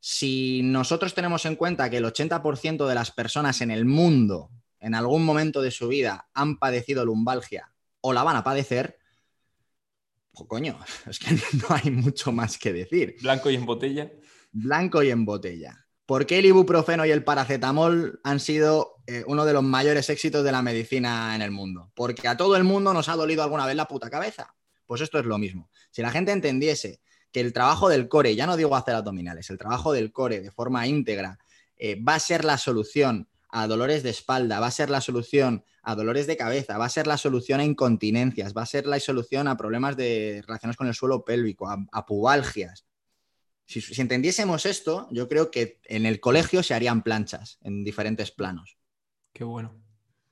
Si 0.00 0.62
nosotros 0.62 1.14
tenemos 1.14 1.44
en 1.44 1.56
cuenta 1.56 1.90
que 1.90 1.98
el 1.98 2.04
80% 2.04 2.86
de 2.86 2.94
las 2.94 3.10
personas 3.10 3.60
en 3.60 3.70
el 3.70 3.84
mundo 3.84 4.50
en 4.80 4.94
algún 4.94 5.24
momento 5.24 5.62
de 5.62 5.70
su 5.70 5.88
vida 5.88 6.28
han 6.34 6.58
padecido 6.58 7.04
lumbalgia 7.04 7.72
o 8.00 8.12
la 8.12 8.24
van 8.24 8.36
a 8.36 8.42
padecer, 8.42 8.98
pues, 10.32 10.48
coño, 10.48 10.78
es 11.06 11.18
que 11.18 11.34
no 11.34 11.66
hay 11.68 11.90
mucho 11.90 12.32
más 12.32 12.58
que 12.58 12.72
decir. 12.72 13.16
Blanco 13.20 13.50
y 13.50 13.54
en 13.56 13.66
botella. 13.66 14.12
Blanco 14.50 15.02
y 15.02 15.10
en 15.10 15.24
botella. 15.24 15.81
¿Por 16.12 16.26
qué 16.26 16.40
el 16.40 16.44
ibuprofeno 16.44 17.06
y 17.06 17.10
el 17.10 17.24
paracetamol 17.24 18.20
han 18.22 18.38
sido 18.38 18.96
eh, 19.06 19.24
uno 19.28 19.46
de 19.46 19.54
los 19.54 19.62
mayores 19.62 20.10
éxitos 20.10 20.44
de 20.44 20.52
la 20.52 20.60
medicina 20.60 21.34
en 21.34 21.40
el 21.40 21.50
mundo? 21.50 21.90
Porque 21.94 22.28
a 22.28 22.36
todo 22.36 22.54
el 22.56 22.64
mundo 22.64 22.92
nos 22.92 23.08
ha 23.08 23.16
dolido 23.16 23.42
alguna 23.42 23.64
vez 23.64 23.76
la 23.76 23.88
puta 23.88 24.10
cabeza. 24.10 24.54
Pues 24.84 25.00
esto 25.00 25.18
es 25.18 25.24
lo 25.24 25.38
mismo. 25.38 25.70
Si 25.90 26.02
la 26.02 26.10
gente 26.10 26.30
entendiese 26.30 27.00
que 27.32 27.40
el 27.40 27.54
trabajo 27.54 27.88
del 27.88 28.08
core, 28.08 28.36
ya 28.36 28.46
no 28.46 28.58
digo 28.58 28.76
hacer 28.76 28.94
abdominales, 28.94 29.48
el 29.48 29.56
trabajo 29.56 29.94
del 29.94 30.12
core 30.12 30.42
de 30.42 30.50
forma 30.50 30.86
íntegra 30.86 31.38
eh, 31.78 31.98
va 31.98 32.16
a 32.16 32.20
ser 32.20 32.44
la 32.44 32.58
solución 32.58 33.30
a 33.48 33.66
dolores 33.66 34.02
de 34.02 34.10
espalda, 34.10 34.60
va 34.60 34.66
a 34.66 34.70
ser 34.70 34.90
la 34.90 35.00
solución 35.00 35.64
a 35.82 35.94
dolores 35.94 36.26
de 36.26 36.36
cabeza, 36.36 36.76
va 36.76 36.84
a 36.84 36.90
ser 36.90 37.06
la 37.06 37.16
solución 37.16 37.60
a 37.60 37.64
incontinencias, 37.64 38.52
va 38.54 38.60
a 38.60 38.66
ser 38.66 38.84
la 38.84 39.00
solución 39.00 39.48
a 39.48 39.56
problemas 39.56 39.96
de 39.96 40.42
relaciones 40.46 40.76
con 40.76 40.88
el 40.88 40.94
suelo 40.94 41.24
pélvico, 41.24 41.70
a, 41.70 42.04
pubalgias. 42.04 42.84
Si, 43.66 44.00
entendiésemos 44.00 44.66
esto, 44.66 45.08
yo 45.10 45.28
creo 45.28 45.50
que 45.50 45.80
en 45.84 46.06
el 46.06 46.20
colegio 46.20 46.62
se 46.62 46.74
harían 46.74 47.02
planchas 47.02 47.58
en 47.62 47.84
diferentes 47.84 48.30
planos. 48.30 48.76
Qué 49.32 49.44
bueno. 49.44 49.80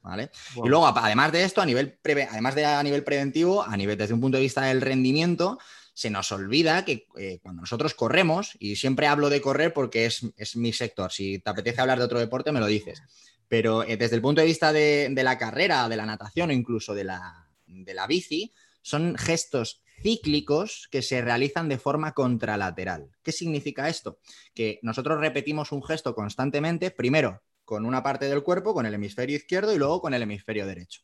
¿Vale? 0.02 0.30
Y 0.64 0.68
luego, 0.68 0.86
además 0.86 1.30
de 1.30 1.44
esto, 1.44 1.60
a 1.60 1.66
nivel 1.66 1.98
además 2.30 2.54
de 2.54 2.64
a 2.64 2.82
nivel 2.82 3.04
preventivo, 3.04 3.62
a 3.62 3.76
nivel 3.76 3.98
desde 3.98 4.14
un 4.14 4.20
punto 4.20 4.38
de 4.38 4.42
vista 4.42 4.62
del 4.62 4.80
rendimiento, 4.80 5.58
se 5.92 6.08
nos 6.08 6.32
olvida 6.32 6.84
que 6.86 7.06
eh, 7.18 7.38
cuando 7.42 7.60
nosotros 7.60 7.94
corremos, 7.94 8.56
y 8.58 8.76
siempre 8.76 9.06
hablo 9.06 9.28
de 9.28 9.42
correr 9.42 9.74
porque 9.74 10.06
es, 10.06 10.56
mi 10.56 10.72
sector, 10.72 11.12
si 11.12 11.38
te 11.40 11.50
apetece 11.50 11.82
hablar 11.82 11.98
de 11.98 12.04
otro 12.04 12.18
deporte, 12.18 12.52
me 12.52 12.60
lo 12.60 12.66
dices, 12.66 13.02
pero 13.48 13.82
eh, 13.82 13.98
desde 13.98 14.16
el 14.16 14.22
punto 14.22 14.40
de 14.40 14.46
vista 14.46 14.72
de, 14.72 15.12
la 15.14 15.36
carrera, 15.36 15.88
de 15.90 15.96
la 15.98 16.06
natación 16.06 16.48
o 16.48 16.52
incluso 16.54 16.94
de 16.94 17.04
la, 17.04 17.46
de 17.66 17.92
la 17.92 18.06
bici, 18.06 18.54
son 18.80 19.16
gestos 19.18 19.82
cíclicos 20.02 20.88
que 20.90 21.02
se 21.02 21.20
realizan 21.20 21.68
de 21.68 21.78
forma 21.78 22.12
contralateral. 22.12 23.10
¿Qué 23.22 23.32
significa 23.32 23.88
esto? 23.88 24.18
Que 24.54 24.78
nosotros 24.82 25.20
repetimos 25.20 25.72
un 25.72 25.82
gesto 25.82 26.14
constantemente, 26.14 26.90
primero 26.90 27.42
con 27.70 27.86
una 27.86 28.02
parte 28.02 28.28
del 28.28 28.42
cuerpo, 28.42 28.74
con 28.74 28.84
el 28.84 28.94
hemisferio 28.94 29.36
izquierdo 29.36 29.72
y 29.72 29.78
luego 29.78 30.00
con 30.00 30.12
el 30.12 30.22
hemisferio 30.22 30.66
derecho. 30.66 31.02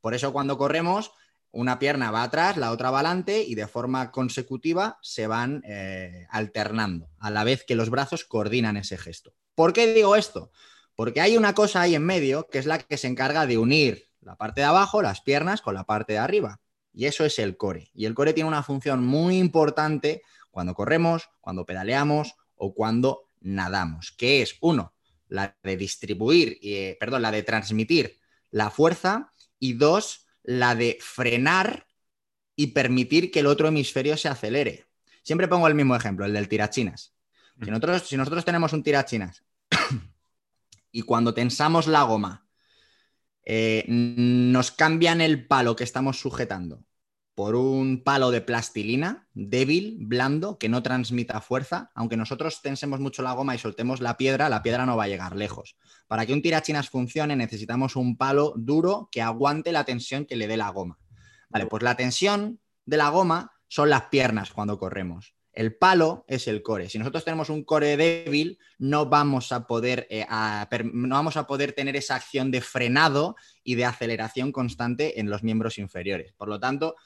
Por 0.00 0.14
eso 0.14 0.32
cuando 0.32 0.56
corremos 0.56 1.12
una 1.50 1.78
pierna 1.78 2.10
va 2.10 2.22
atrás, 2.22 2.56
la 2.56 2.70
otra 2.70 2.90
va 2.90 3.00
adelante 3.00 3.42
y 3.42 3.54
de 3.54 3.66
forma 3.66 4.10
consecutiva 4.10 4.98
se 5.02 5.26
van 5.26 5.62
eh, 5.66 6.26
alternando, 6.30 7.10
a 7.18 7.30
la 7.30 7.44
vez 7.44 7.64
que 7.66 7.74
los 7.74 7.90
brazos 7.90 8.24
coordinan 8.24 8.78
ese 8.78 8.96
gesto. 8.96 9.34
¿Por 9.54 9.74
qué 9.74 9.92
digo 9.92 10.16
esto? 10.16 10.50
Porque 10.94 11.20
hay 11.20 11.36
una 11.36 11.54
cosa 11.54 11.82
ahí 11.82 11.94
en 11.94 12.04
medio 12.04 12.48
que 12.50 12.60
es 12.60 12.66
la 12.66 12.78
que 12.78 12.96
se 12.96 13.08
encarga 13.08 13.46
de 13.46 13.58
unir 13.58 14.08
la 14.20 14.36
parte 14.36 14.62
de 14.62 14.66
abajo, 14.66 15.02
las 15.02 15.20
piernas, 15.20 15.60
con 15.60 15.74
la 15.74 15.84
parte 15.84 16.14
de 16.14 16.18
arriba. 16.18 16.60
Y 16.96 17.04
eso 17.04 17.26
es 17.26 17.38
el 17.38 17.58
core. 17.58 17.90
Y 17.92 18.06
el 18.06 18.14
core 18.14 18.32
tiene 18.32 18.48
una 18.48 18.62
función 18.62 19.04
muy 19.04 19.36
importante 19.36 20.22
cuando 20.50 20.72
corremos, 20.72 21.28
cuando 21.42 21.66
pedaleamos 21.66 22.36
o 22.54 22.72
cuando 22.72 23.28
nadamos, 23.42 24.12
que 24.12 24.40
es 24.40 24.56
uno, 24.62 24.94
la 25.28 25.54
de 25.62 25.76
distribuir, 25.76 26.58
eh, 26.62 26.96
perdón, 26.98 27.20
la 27.20 27.30
de 27.30 27.42
transmitir 27.42 28.18
la 28.50 28.70
fuerza 28.70 29.30
y 29.58 29.74
dos, 29.74 30.26
la 30.42 30.74
de 30.74 30.96
frenar 30.98 31.86
y 32.54 32.68
permitir 32.68 33.30
que 33.30 33.40
el 33.40 33.46
otro 33.46 33.68
hemisferio 33.68 34.16
se 34.16 34.28
acelere. 34.28 34.86
Siempre 35.22 35.48
pongo 35.48 35.68
el 35.68 35.74
mismo 35.74 35.94
ejemplo, 35.94 36.24
el 36.24 36.32
del 36.32 36.48
tirachinas. 36.48 37.14
Si 37.62 37.70
nosotros, 37.70 38.08
si 38.08 38.16
nosotros 38.16 38.46
tenemos 38.46 38.72
un 38.72 38.82
tirachinas 38.82 39.44
y 40.92 41.02
cuando 41.02 41.34
tensamos 41.34 41.88
la 41.88 42.04
goma 42.04 42.48
eh, 43.44 43.84
nos 43.86 44.70
cambian 44.70 45.20
el 45.20 45.46
palo 45.46 45.76
que 45.76 45.84
estamos 45.84 46.18
sujetando 46.18 46.85
por 47.36 47.54
un 47.54 48.02
palo 48.02 48.30
de 48.30 48.40
plastilina 48.40 49.28
débil, 49.34 49.98
blando, 50.00 50.56
que 50.56 50.70
no 50.70 50.82
transmita 50.82 51.42
fuerza, 51.42 51.90
aunque 51.94 52.16
nosotros 52.16 52.62
tensemos 52.62 52.98
mucho 52.98 53.20
la 53.20 53.34
goma 53.34 53.54
y 53.54 53.58
soltemos 53.58 54.00
la 54.00 54.16
piedra, 54.16 54.48
la 54.48 54.62
piedra 54.62 54.86
no 54.86 54.96
va 54.96 55.04
a 55.04 55.08
llegar 55.08 55.36
lejos. 55.36 55.76
Para 56.08 56.24
que 56.24 56.32
un 56.32 56.40
tirachinas 56.40 56.88
funcione 56.88 57.36
necesitamos 57.36 57.94
un 57.94 58.16
palo 58.16 58.54
duro 58.56 59.10
que 59.12 59.20
aguante 59.20 59.70
la 59.70 59.84
tensión 59.84 60.24
que 60.24 60.34
le 60.34 60.48
dé 60.48 60.56
la 60.56 60.70
goma. 60.70 60.98
Vale, 61.50 61.66
pues 61.66 61.82
la 61.82 61.94
tensión 61.94 62.58
de 62.86 62.96
la 62.96 63.10
goma 63.10 63.52
son 63.68 63.90
las 63.90 64.04
piernas 64.04 64.50
cuando 64.50 64.78
corremos. 64.78 65.34
El 65.52 65.76
palo 65.76 66.24
es 66.28 66.48
el 66.48 66.62
core. 66.62 66.88
Si 66.88 66.98
nosotros 66.98 67.26
tenemos 67.26 67.50
un 67.50 67.64
core 67.64 67.98
débil, 67.98 68.58
no 68.78 69.10
vamos 69.10 69.52
a 69.52 69.66
poder, 69.66 70.06
eh, 70.08 70.24
no 70.94 71.14
vamos 71.14 71.36
a 71.36 71.46
poder 71.46 71.72
tener 71.72 71.96
esa 71.96 72.14
acción 72.14 72.50
de 72.50 72.62
frenado 72.62 73.36
y 73.62 73.74
de 73.74 73.84
aceleración 73.84 74.52
constante 74.52 75.20
en 75.20 75.28
los 75.28 75.42
miembros 75.42 75.76
inferiores. 75.76 76.32
Por 76.32 76.48
lo 76.48 76.58
tanto, 76.58 76.96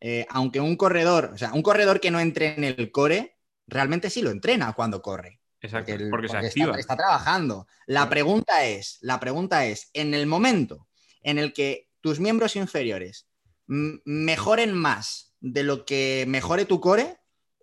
eh, 0.00 0.26
aunque 0.30 0.60
un 0.60 0.76
corredor, 0.76 1.30
o 1.34 1.38
sea, 1.38 1.52
un 1.52 1.62
corredor 1.62 2.00
que 2.00 2.10
no 2.10 2.20
entre 2.20 2.54
en 2.54 2.64
el 2.64 2.90
core, 2.90 3.36
realmente 3.66 4.10
sí 4.10 4.22
lo 4.22 4.30
entrena 4.30 4.72
cuando 4.72 5.02
corre. 5.02 5.40
Exacto, 5.60 5.92
porque, 6.10 6.28
se 6.28 6.38
activa. 6.38 6.78
Está, 6.78 6.96
trabajando. 6.96 7.66
La 7.86 8.08
pregunta 8.08 8.64
es, 8.64 8.98
la 9.02 9.20
pregunta 9.20 9.66
es, 9.66 9.90
en 9.92 10.14
el 10.14 10.26
momento 10.26 10.88
en 11.22 11.38
el 11.38 11.52
que 11.52 11.90
tus 12.00 12.18
miembros 12.18 12.56
inferiores 12.56 13.28
mejoren 13.66 14.72
más 14.72 15.34
de 15.40 15.62
lo 15.62 15.84
que 15.84 16.24
mejore 16.26 16.64
tu 16.64 16.80
core, 16.80 17.18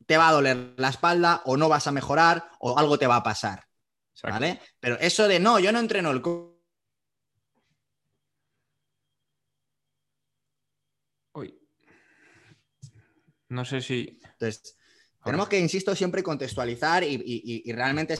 te 0.05 0.17
va 0.17 0.29
a 0.29 0.31
doler 0.31 0.75
la 0.77 0.89
espalda 0.89 1.41
o 1.45 1.57
no 1.57 1.69
vas 1.69 1.87
a 1.87 1.91
mejorar 1.91 2.49
o 2.59 2.77
algo 2.77 2.99
te 2.99 3.07
va 3.07 3.17
a 3.17 3.23
pasar. 3.23 3.65
¿Vale? 4.23 4.59
Pero 4.79 4.97
eso 4.99 5.27
de 5.27 5.39
no, 5.39 5.59
yo 5.59 5.71
no 5.71 5.79
entreno 5.79 6.11
el 6.11 6.21
core 6.21 6.56
No 13.49 13.65
sé 13.65 13.81
si. 13.81 14.19
Entonces, 14.23 14.77
tenemos 15.23 15.49
que, 15.49 15.59
insisto, 15.59 15.95
siempre 15.95 16.23
contextualizar 16.23 17.03
y, 17.03 17.71
realmente 17.71 18.17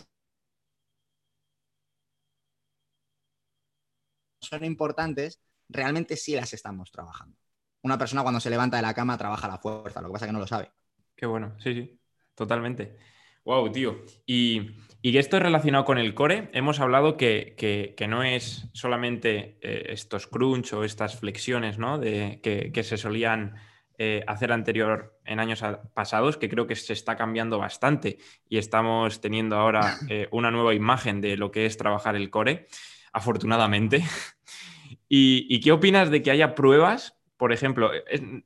son 4.42 4.64
importantes, 4.64 5.42
realmente 5.70 6.16
sí 6.16 6.36
las 6.36 6.54
estamos 6.54 6.92
trabajando. 6.92 7.38
Una 7.82 7.98
persona 7.98 8.24
cuando 8.24 8.40
se 8.40 8.50
levanta 8.50 8.78
de 8.78 8.84
la 8.84 8.94
cama 8.94 9.18
trabaja 9.18 9.48
la 9.48 9.58
fuerza, 9.58 10.02
lo 10.02 10.08
que 10.08 10.14
pasa 10.14 10.26
es 10.26 10.30
que 10.30 10.34
no 10.34 10.40
lo 10.40 10.48
sabe. 10.48 10.72
Qué 11.16 11.26
bueno, 11.26 11.56
sí, 11.60 11.74
sí, 11.74 12.00
totalmente. 12.36 12.98
Wow, 13.44 13.72
tío. 13.72 14.04
Y, 14.26 14.76
y 15.02 15.18
esto 15.18 15.38
es 15.38 15.44
relacionado 15.44 15.86
con 15.86 15.98
el 15.98 16.14
core. 16.14 16.50
Hemos 16.54 16.82
hablado 16.82 17.16
que, 17.16 17.96
no 18.10 18.24
es 18.24 18.68
solamente 18.74 19.58
eh, 19.62 19.94
estos 19.94 20.28
crunch 20.28 20.74
o 20.74 20.84
estas 20.84 21.18
flexiones, 21.18 21.78
¿no? 21.78 21.98
De, 21.98 22.42
que, 22.44 22.74
que 22.74 22.84
se 22.84 22.98
solían 22.98 23.56
eh, 24.00 24.24
hacer 24.28 24.52
anterior 24.52 25.18
en 25.26 25.40
años 25.40 25.64
pasados, 25.96 26.38
que 26.38 26.50
creo 26.50 26.68
que 26.68 26.76
se 26.76 26.94
está 26.94 27.16
cambiando 27.16 27.58
bastante 27.58 28.20
y 28.48 28.60
estamos 28.60 29.22
teniendo 29.22 29.56
ahora 29.56 29.98
eh, 30.10 30.28
una 30.30 30.52
nueva 30.52 30.76
imagen 30.76 31.20
de 31.20 31.36
lo 31.36 31.50
que 31.50 31.66
es 31.66 31.78
trabajar 31.78 32.16
el 32.16 32.30
core, 32.30 32.68
afortunadamente. 33.12 34.04
¿Y, 35.10 35.60
qué 35.62 35.72
opinas 35.72 36.12
de 36.12 36.22
que 36.22 36.30
haya 36.30 36.54
pruebas? 36.54 37.18
Por 37.38 37.52
ejemplo, 37.54 37.90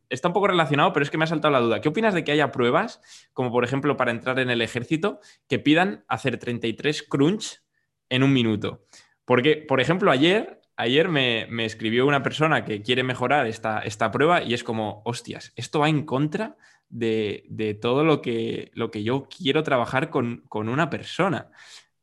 está 0.10 0.30
un 0.30 0.34
poco 0.34 0.48
relacionado, 0.48 0.94
pero 0.94 1.04
es 1.04 1.10
que 1.10 1.18
me 1.18 1.26
ha 1.26 1.28
saltado 1.28 1.52
la 1.52 1.60
duda. 1.60 1.82
¿Qué 1.82 1.90
opinas 1.90 2.14
de 2.14 2.24
que 2.24 2.32
haya 2.32 2.52
pruebas, 2.54 3.02
como 3.34 3.52
por 3.52 3.66
ejemplo 3.66 3.98
para 3.98 4.12
entrar 4.12 4.40
en 4.40 4.50
el 4.50 4.62
ejército, 4.62 5.20
que 5.50 5.60
pidan 5.60 6.06
hacer 6.08 6.38
33 6.38 7.04
crunch 7.04 7.62
en 8.08 8.24
un 8.24 8.32
minuto? 8.32 8.86
Porque, 9.26 9.58
por 9.58 9.82
ejemplo, 9.82 10.12
ayer 10.12 10.61
ayer 10.82 11.10
me, 11.10 11.66
escribió 11.66 12.08
una 12.08 12.24
persona 12.24 12.66
que 12.66 12.82
quiere 12.82 13.04
mejorar 13.04 13.46
esta, 13.46 13.80
esta, 13.80 14.12
prueba 14.12 14.42
y 14.42 14.54
es 14.54 14.64
como, 14.64 15.02
hostias, 15.06 15.54
esto 15.56 15.80
va 15.80 15.90
en 15.90 16.06
contra 16.06 16.58
de, 16.90 17.78
todo 17.80 18.04
lo 18.04 18.22
que, 18.22 18.72
lo 18.74 18.90
que 18.90 19.04
yo 19.04 19.28
quiero 19.30 19.64
trabajar 19.64 20.10
con, 20.10 20.44
una 20.52 20.90
persona. 20.90 21.52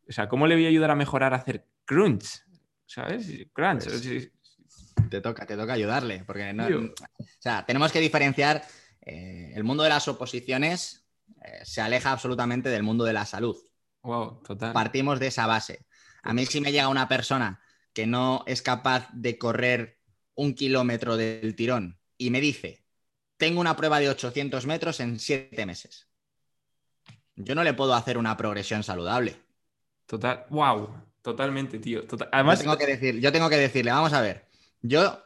O 0.08 0.12
sea, 0.12 0.28
¿cómo 0.28 0.46
le 0.46 0.54
voy 0.54 0.66
a 0.66 0.68
ayudar 0.68 0.90
a 0.92 0.94
mejorar 0.94 1.34
a 1.34 1.38
hacer 1.38 1.66
crunch? 1.84 2.44
¿Sabes? 2.86 3.26
Crunch. 3.52 3.84
Pues, 3.84 4.30
te 5.10 5.20
toca, 5.20 5.44
te 5.44 5.56
toca 5.56 5.72
ayudarle, 5.72 6.22
porque 6.24 6.52
no, 6.52 6.66
o 6.66 6.94
sea, 7.38 7.64
tenemos 7.66 7.92
que 7.92 8.00
diferenciar 8.00 8.62
eh, 9.02 9.52
el 9.54 9.64
mundo 9.64 9.82
de 9.82 9.88
las 9.88 10.06
oposiciones 10.06 11.04
eh, 11.42 11.60
se 11.64 11.80
aleja 11.80 12.12
absolutamente 12.12 12.68
del 12.68 12.82
mundo 12.82 13.04
de 13.04 13.12
la 13.12 13.26
salud. 13.26 13.56
Wow, 14.02 14.42
total. 14.42 14.72
Partimos 14.72 15.18
de 15.18 15.26
esa 15.28 15.46
base. 15.46 15.86
A 16.22 16.32
mí 16.32 16.46
si 16.46 16.60
me 16.60 16.72
llega 16.72 16.88
una 16.88 17.08
persona 17.08 17.60
que 17.98 18.06
no 18.06 18.44
es 18.46 18.62
capaz 18.62 19.08
de 19.12 19.38
correr 19.38 19.98
un 20.36 20.54
kilómetro 20.54 21.16
del 21.16 21.56
tirón 21.56 21.98
y 22.16 22.30
me 22.30 22.40
dice, 22.40 22.84
tengo 23.36 23.60
una 23.60 23.74
prueba 23.74 23.98
de 23.98 24.08
800 24.08 24.66
metros 24.66 25.00
en 25.00 25.18
siete 25.18 25.66
meses. 25.66 26.06
Yo 27.34 27.56
no 27.56 27.64
le 27.64 27.74
puedo 27.74 27.94
hacer 27.94 28.16
una 28.16 28.36
progresión 28.36 28.84
saludable. 28.84 29.34
Total, 30.06 30.46
wow, 30.50 30.94
totalmente, 31.22 31.80
tío. 31.80 32.04
Además, 32.30 32.60
yo 32.60 32.66
tengo, 32.66 32.78
que 32.78 32.86
decir, 32.86 33.18
yo 33.18 33.32
tengo 33.32 33.48
que 33.48 33.58
decirle, 33.58 33.90
vamos 33.90 34.12
a 34.12 34.20
ver, 34.20 34.44
yo 34.80 35.20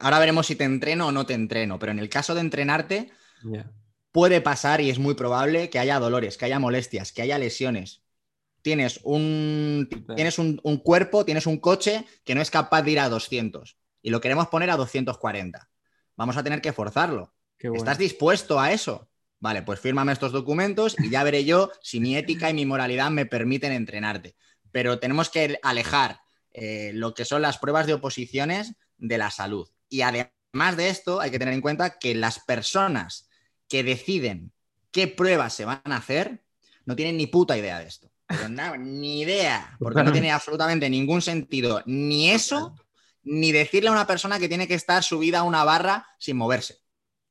ahora 0.00 0.18
veremos 0.18 0.46
si 0.46 0.56
te 0.56 0.64
entreno 0.64 1.08
o 1.08 1.12
no 1.12 1.26
te 1.26 1.34
entreno, 1.34 1.78
pero 1.78 1.92
en 1.92 1.98
el 1.98 2.08
caso 2.08 2.34
de 2.34 2.40
entrenarte, 2.40 3.12
puede 4.10 4.40
pasar 4.40 4.80
y 4.80 4.88
es 4.88 4.98
muy 4.98 5.16
probable 5.16 5.68
que 5.68 5.80
haya 5.80 6.00
dolores, 6.00 6.38
que 6.38 6.46
haya 6.46 6.58
molestias, 6.58 7.12
que 7.12 7.20
haya 7.20 7.36
lesiones 7.36 8.03
tienes 8.64 8.98
un, 9.04 9.88
tienes 10.16 10.38
un, 10.38 10.56
cuerpo, 10.78 11.26
tienes 11.26 11.46
un 11.46 11.58
coche 11.58 12.06
que 12.24 12.34
no 12.34 12.40
es 12.40 12.50
capaz 12.50 12.80
de 12.80 12.92
ir 12.92 12.98
a 13.00 13.10
200 13.10 13.76
y 14.00 14.08
lo 14.08 14.22
queremos 14.22 14.48
poner 14.48 14.70
a 14.70 14.76
240. 14.78 15.68
Vamos 16.16 16.36
a 16.38 16.42
tener 16.42 16.62
que 16.62 16.72
forzarlo. 16.72 17.34
¿Estás 17.58 17.98
dispuesto 17.98 18.58
a 18.58 18.72
eso? 18.72 19.10
Vale, 19.38 19.62
pues 19.62 19.80
fírmame 19.80 20.12
estos 20.12 20.32
documentos 20.32 20.96
y 20.98 21.10
ya 21.10 21.22
veré 21.24 21.44
yo 21.44 21.70
si 21.82 22.00
mi 22.00 22.16
ética 22.16 22.48
y 22.48 22.54
mi 22.54 22.64
moralidad 22.64 23.10
me 23.10 23.26
permiten 23.26 23.72
entrenarte. 23.72 24.34
Pero 24.72 24.98
tenemos 24.98 25.28
que 25.28 25.58
alejar 25.62 26.20
eh, 26.50 26.92
lo 26.94 27.12
que 27.12 27.26
son 27.26 27.42
las 27.42 27.58
pruebas 27.58 27.86
de 27.86 27.94
oposiciones 27.94 28.76
de 28.96 29.18
la 29.18 29.30
salud. 29.30 29.68
Y 29.90 30.00
además 30.00 30.78
de 30.78 30.88
esto, 30.88 31.20
hay 31.20 31.30
que 31.30 31.38
tener 31.38 31.52
en 31.52 31.60
cuenta 31.60 31.98
que 31.98 32.14
las 32.14 32.40
personas 32.40 33.28
que 33.68 33.84
deciden 33.84 34.52
qué 34.90 35.06
pruebas 35.06 35.52
se 35.52 35.66
van 35.66 35.82
a 35.84 35.98
hacer 35.98 36.44
no 36.86 36.96
tienen 36.96 37.18
ni 37.18 37.26
puta 37.26 37.58
idea 37.58 37.78
de 37.78 37.88
esto. 37.88 38.13
Ni 38.78 39.20
idea, 39.20 39.76
porque 39.78 40.02
no 40.02 40.12
tiene 40.12 40.30
absolutamente 40.30 40.88
ningún 40.88 41.22
sentido 41.22 41.82
ni 41.86 42.30
eso, 42.30 42.74
ni 43.22 43.52
decirle 43.52 43.88
a 43.88 43.92
una 43.92 44.06
persona 44.06 44.38
que 44.38 44.48
tiene 44.48 44.68
que 44.68 44.74
estar 44.74 45.02
subida 45.02 45.40
a 45.40 45.42
una 45.44 45.64
barra 45.64 46.06
sin 46.18 46.36
moverse. 46.36 46.78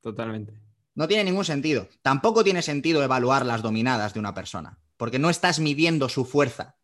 Totalmente. 0.01 0.53
No 0.95 1.07
tiene 1.07 1.23
ningún 1.23 1.45
sentido. 1.45 1.87
Tampoco 2.01 2.43
tiene 2.43 2.61
sentido 2.61 3.03
evaluar 3.03 3.45
las 3.45 3.61
dominadas 3.61 4.13
de 4.13 4.19
una 4.19 4.33
persona, 4.33 4.79
porque 4.97 5.19
no 5.19 5.29
estás 5.29 5.59
midiendo 5.59 6.09
su 6.09 6.25
fuerza. 6.25 6.77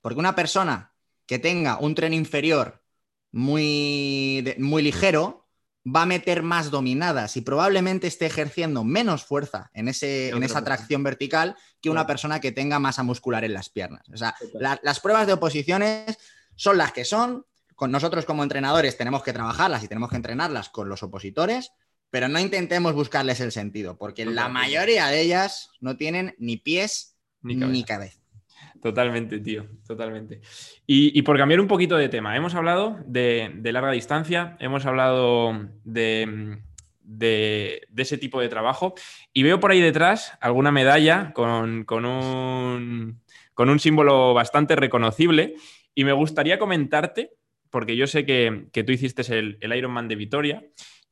Porque 0.00 0.20
una 0.20 0.34
persona 0.34 0.92
que 1.26 1.38
tenga 1.38 1.78
un 1.78 1.94
tren 1.94 2.12
inferior 2.12 2.82
muy, 3.32 4.54
muy 4.58 4.82
ligero 4.82 5.43
va 5.86 6.02
a 6.02 6.06
meter 6.06 6.42
más 6.42 6.70
dominadas 6.70 7.36
y 7.36 7.42
probablemente 7.42 8.06
esté 8.06 8.26
ejerciendo 8.26 8.84
menos 8.84 9.24
fuerza 9.24 9.70
en, 9.74 9.88
ese, 9.88 10.30
en 10.30 10.42
esa 10.42 10.64
tracción 10.64 11.02
vertical 11.02 11.56
que 11.80 11.90
una 11.90 12.06
persona 12.06 12.40
que 12.40 12.52
tenga 12.52 12.78
masa 12.78 13.02
muscular 13.02 13.44
en 13.44 13.52
las 13.52 13.68
piernas. 13.68 14.08
O 14.12 14.16
sea, 14.16 14.34
las 14.82 15.00
pruebas 15.00 15.26
de 15.26 15.34
oposiciones 15.34 16.16
son 16.56 16.78
las 16.78 16.92
que 16.92 17.04
son. 17.04 17.44
Con 17.74 17.90
nosotros 17.90 18.24
como 18.24 18.42
entrenadores 18.42 18.96
tenemos 18.96 19.22
que 19.22 19.32
trabajarlas 19.32 19.82
y 19.82 19.88
tenemos 19.88 20.08
que 20.08 20.16
entrenarlas 20.16 20.70
con 20.70 20.88
los 20.88 21.02
opositores, 21.02 21.72
pero 22.08 22.28
no 22.28 22.38
intentemos 22.38 22.94
buscarles 22.94 23.40
el 23.40 23.52
sentido, 23.52 23.98
porque 23.98 24.24
la 24.24 24.48
mayoría 24.48 25.08
de 25.08 25.20
ellas 25.20 25.70
no 25.80 25.96
tienen 25.96 26.34
ni 26.38 26.56
pies 26.56 27.16
ni 27.42 27.84
cabeza. 27.84 28.23
Totalmente, 28.84 29.40
tío, 29.40 29.64
totalmente. 29.86 30.42
Y, 30.86 31.22
por 31.22 31.38
cambiar 31.38 31.58
un 31.58 31.66
poquito 31.66 31.96
de 31.96 32.10
tema, 32.10 32.36
hemos 32.36 32.54
hablado 32.54 32.98
de, 33.06 33.50
larga 33.62 33.92
distancia, 33.92 34.58
hemos 34.60 34.84
hablado 34.84 35.70
de, 35.84 36.60
ese 37.96 38.18
tipo 38.18 38.42
de 38.42 38.50
trabajo 38.50 38.92
y 39.32 39.42
veo 39.42 39.58
por 39.58 39.70
ahí 39.70 39.80
detrás 39.80 40.36
alguna 40.38 40.70
medalla 40.70 41.32
con, 41.32 41.86
un, 41.88 43.78
símbolo 43.78 44.34
bastante 44.34 44.76
reconocible 44.76 45.54
y 45.94 46.04
me 46.04 46.12
gustaría 46.12 46.58
comentarte, 46.58 47.30
porque 47.70 47.96
yo 47.96 48.06
sé 48.06 48.26
que, 48.26 48.68
tú 48.84 48.92
hiciste 48.92 49.22
el, 49.34 49.56
el 49.62 49.74
Ironman 49.74 50.08
de 50.08 50.16
Vitoria 50.16 50.62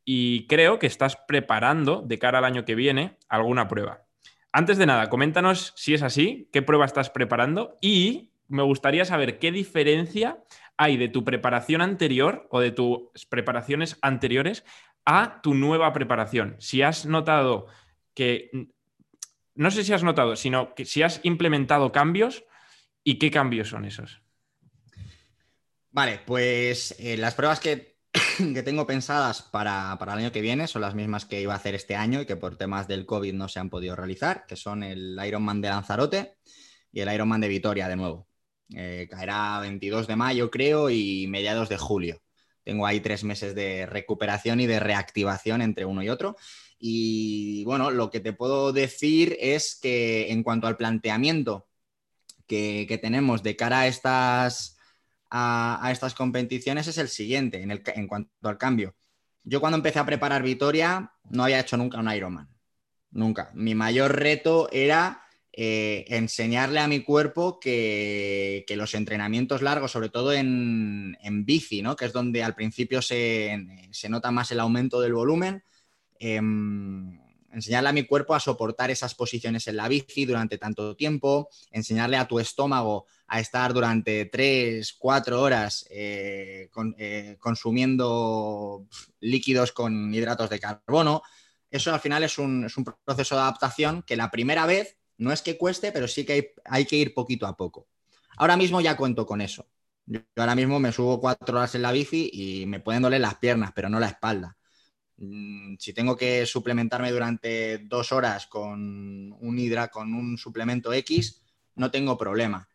y 0.04 0.46
creo 0.46 0.78
que 0.78 0.88
estás 0.88 1.16
preparando 1.26 2.02
de 2.02 2.18
cara 2.18 2.37
al 2.37 2.44
año 2.44 2.66
que 2.66 2.74
viene 2.74 3.16
alguna 3.30 3.66
prueba. 3.66 4.04
Antes 4.52 4.76
de 4.76 4.84
nada, 4.86 5.08
coméntanos 5.08 5.72
si 5.76 5.94
es 5.94 6.02
así, 6.02 6.48
qué 6.52 6.60
prueba 6.60 6.84
estás 6.84 7.08
preparando 7.08 7.78
y 7.80 8.32
me 8.48 8.62
gustaría 8.62 9.06
saber 9.06 9.38
qué 9.38 9.50
diferencia 9.50 10.44
hay 10.76 10.98
de 10.98 11.08
tu 11.08 11.24
preparación 11.24 11.80
anterior 11.80 12.46
o 12.50 12.60
de 12.60 12.70
tus 12.70 13.26
preparaciones 13.30 13.96
anteriores 14.02 14.64
a 15.06 15.40
tu 15.40 15.54
nueva 15.54 15.92
preparación. 15.94 16.56
Si 16.58 16.82
has 16.82 17.06
notado 17.06 17.66
que, 18.14 18.50
no 19.54 19.70
sé 19.70 19.84
si 19.84 19.94
has 19.94 20.02
notado, 20.02 20.36
sino 20.36 20.74
que 20.74 20.84
si 20.84 21.02
has 21.02 21.20
implementado 21.22 21.90
cambios 21.90 22.44
y 23.02 23.18
qué 23.18 23.30
cambios 23.30 23.70
son 23.70 23.86
esos. 23.86 24.20
Vale, 25.90 26.20
pues 26.24 26.94
eh, 26.98 27.16
las 27.16 27.34
pruebas 27.34 27.60
que 27.60 27.91
que 28.55 28.62
tengo 28.62 28.87
pensadas 28.87 29.42
para, 29.42 29.98
el 30.00 30.09
año 30.09 30.33
que 30.33 30.40
viene 30.40 30.66
son 30.66 30.83
las 30.83 30.94
mismas 30.94 31.24
que 31.24 31.40
iba 31.40 31.52
a 31.52 31.57
hacer 31.57 31.74
este 31.74 31.96
año 31.96 32.20
y 32.20 32.26
que 32.26 32.37
por 32.37 32.57
temas 32.57 32.88
del 32.88 33.07
COVID 33.07 33.33
no 33.33 33.48
se 33.48 33.61
han 33.61 33.70
podido 33.70 33.96
realizar, 33.96 34.44
que 34.46 34.57
son 34.57 34.83
el 34.83 35.18
Ironman 35.24 35.61
de 35.61 35.68
Lanzarote 35.68 36.37
y 36.92 37.00
el 37.00 37.12
Ironman 37.12 37.40
de 37.40 37.48
Vitoria 37.48 37.88
de 37.88 37.96
nuevo. 37.96 38.28
Eh, 38.74 39.07
caerá 39.11 39.61
22 39.61 40.07
de 40.07 40.16
mayo, 40.16 40.50
creo, 40.50 40.90
y 40.90 41.26
mediados 41.28 41.68
de 41.68 41.78
julio. 41.78 42.22
Tengo 42.64 42.87
ahí 42.87 43.00
tres 43.00 43.24
meses 43.24 43.55
de 43.55 43.87
recuperación 43.87 44.61
y 44.61 44.66
de 44.66 44.81
reactivación 44.81 45.62
entre 45.62 45.85
uno 45.85 46.02
y 46.02 46.09
otro. 46.09 46.37
Y 46.78 47.64
bueno, 47.64 47.90
lo 47.90 48.11
que 48.11 48.20
te 48.20 48.33
puedo 48.33 48.72
decir 48.72 49.37
es 49.40 49.78
que 49.81 50.33
en 50.33 50.42
cuanto 50.42 50.66
al 50.66 50.76
planteamiento 50.76 51.68
que, 52.46 52.87
que 52.88 52.98
tenemos 52.98 53.42
de 53.42 53.57
cara 53.57 53.81
a 53.81 53.87
estas 53.87 54.78
a, 55.34 55.88
estas 55.90 56.14
competiciones 56.14 56.86
es 56.88 56.98
el 56.98 57.08
siguiente, 57.08 57.62
en, 57.62 58.06
cuanto 58.06 58.48
al 58.48 58.58
cambio. 58.58 58.94
Yo 59.42 59.60
cuando 59.60 59.78
empecé 59.78 59.98
a 59.98 60.06
preparar 60.06 60.42
Vitoria 60.42 61.12
no 61.30 61.44
había 61.44 61.60
hecho 61.60 61.78
nunca 61.78 61.98
un 61.98 62.12
Ironman. 62.12 62.48
Nunca. 63.10 63.50
Mi 63.54 63.74
mayor 63.74 64.14
reto 64.14 64.68
era 64.70 65.22
eh, 65.52 66.04
enseñarle 66.08 66.80
a 66.80 66.86
mi 66.86 67.00
cuerpo 67.00 67.58
que, 67.58 68.66
los 68.76 68.94
entrenamientos 68.94 69.62
largos, 69.62 69.90
sobre 69.90 70.10
todo 70.10 70.34
en, 70.34 71.16
bici, 71.46 71.80
¿no? 71.80 71.96
que 71.96 72.04
es 72.04 72.12
donde 72.12 72.42
al 72.42 72.54
principio 72.54 73.00
se, 73.00 73.58
nota 74.10 74.30
más 74.30 74.50
el 74.50 74.60
aumento 74.60 75.00
del 75.00 75.14
volumen, 75.14 75.64
em, 76.18 77.18
enseñarle 77.52 77.88
a 77.88 77.92
mi 77.92 78.04
cuerpo 78.04 78.34
a 78.34 78.40
soportar 78.40 78.90
esas 78.90 79.14
posiciones 79.14 79.66
en 79.66 79.76
la 79.76 79.88
bici 79.88 80.26
durante 80.26 80.58
tanto 80.58 80.94
tiempo, 80.94 81.48
enseñarle 81.70 82.18
a 82.18 82.28
tu 82.28 82.38
estómago 82.38 83.06
a 83.32 83.40
estar 83.40 83.72
durante 83.72 84.26
3, 84.26 84.92
4 84.98 85.40
horas 85.40 85.86
eh, 85.88 86.68
eh, 86.98 87.36
consumiendo 87.40 88.86
líquidos 89.20 89.72
con 89.72 90.12
hidratos 90.12 90.50
de 90.50 90.60
carbono. 90.60 91.22
Eso 91.70 91.94
al 91.94 92.00
final 92.00 92.24
es 92.24 92.36
un, 92.36 92.68
proceso 93.06 93.34
de 93.34 93.40
adaptación 93.40 94.02
que 94.02 94.16
la 94.16 94.30
primera 94.30 94.66
vez 94.66 94.98
no 95.16 95.32
es 95.32 95.40
que 95.40 95.56
cueste, 95.56 95.92
pero 95.92 96.08
sí 96.08 96.26
que 96.26 96.52
hay, 96.66 96.84
que 96.84 96.96
ir 96.96 97.14
poquito 97.14 97.46
a 97.46 97.56
poco. 97.56 97.88
Ahora 98.36 98.58
mismo 98.58 98.82
ya 98.82 98.98
cuento 98.98 99.24
con 99.24 99.40
eso. 99.40 99.66
Yo 100.04 100.20
ahora 100.36 100.54
mismo 100.54 100.78
me 100.78 100.92
subo 100.92 101.18
cuatro 101.18 101.56
horas 101.56 101.74
en 101.74 101.80
la 101.80 101.92
bici 101.92 102.28
y 102.34 102.66
me 102.66 102.80
pueden 102.80 103.00
doler 103.00 103.22
las 103.22 103.36
piernas, 103.36 103.72
pero 103.74 103.88
no 103.88 103.98
la 103.98 104.08
espalda. 104.08 104.58
Mm, 105.16 105.76
si 105.78 105.94
tengo 105.94 106.18
que 106.18 106.44
suplementarme 106.44 107.10
durante 107.10 107.78
dos 107.78 108.12
horas 108.12 108.46
con 108.46 109.32
un 109.32 109.58
hidra, 109.58 109.88
con 109.88 110.12
un 110.12 110.36
suplemento 110.36 110.92
X, 110.92 111.40
no 111.76 111.90
tengo 111.90 112.18
problema. 112.18 112.68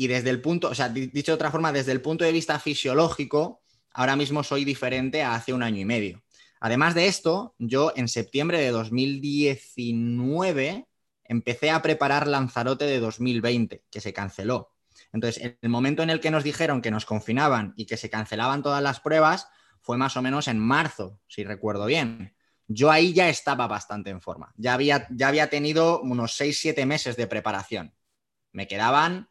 Y 0.00 0.06
desde 0.06 0.30
el 0.30 0.40
punto, 0.40 0.70
o 0.70 0.74
sea, 0.74 0.88
dicho 0.88 1.32
de 1.32 1.34
otra 1.34 1.50
forma, 1.50 1.72
desde 1.72 1.92
el 1.92 2.00
punto 2.00 2.24
de 2.24 2.32
vista 2.32 2.58
fisiológico, 2.58 3.60
ahora 3.92 4.16
mismo 4.16 4.42
soy 4.42 4.64
diferente 4.64 5.22
a 5.22 5.34
hace 5.34 5.52
un 5.52 5.62
año 5.62 5.78
y 5.78 5.84
medio. 5.84 6.22
Además 6.58 6.94
de 6.94 7.06
esto, 7.06 7.54
yo 7.58 7.92
en 7.94 8.08
septiembre 8.08 8.60
de 8.60 8.70
2019 8.70 10.88
empecé 11.24 11.70
a 11.70 11.82
preparar 11.82 12.28
Lanzarote 12.28 12.86
de 12.86 12.98
2020, 12.98 13.84
que 13.90 14.00
se 14.00 14.14
canceló. 14.14 14.72
Entonces, 15.12 15.44
en 15.44 15.58
el 15.60 15.68
momento 15.68 16.02
en 16.02 16.08
el 16.08 16.20
que 16.20 16.30
nos 16.30 16.44
dijeron 16.44 16.80
que 16.80 16.90
nos 16.90 17.04
confinaban 17.04 17.74
y 17.76 17.84
que 17.84 17.98
se 17.98 18.08
cancelaban 18.08 18.62
todas 18.62 18.82
las 18.82 19.00
pruebas, 19.00 19.48
fue 19.82 19.98
más 19.98 20.16
o 20.16 20.22
menos 20.22 20.48
en 20.48 20.58
marzo, 20.58 21.20
si 21.28 21.44
recuerdo 21.44 21.84
bien. 21.84 22.34
Yo 22.68 22.90
ahí 22.90 23.12
ya 23.12 23.28
estaba 23.28 23.66
bastante 23.66 24.08
en 24.08 24.22
forma. 24.22 24.54
Ya 24.56 24.72
había, 24.72 25.06
ya 25.10 25.28
había 25.28 25.50
tenido 25.50 26.00
unos 26.00 26.40
6-7 26.40 26.86
meses 26.86 27.18
de 27.18 27.26
preparación. 27.26 27.94
Me 28.52 28.66
quedaban 28.66 29.29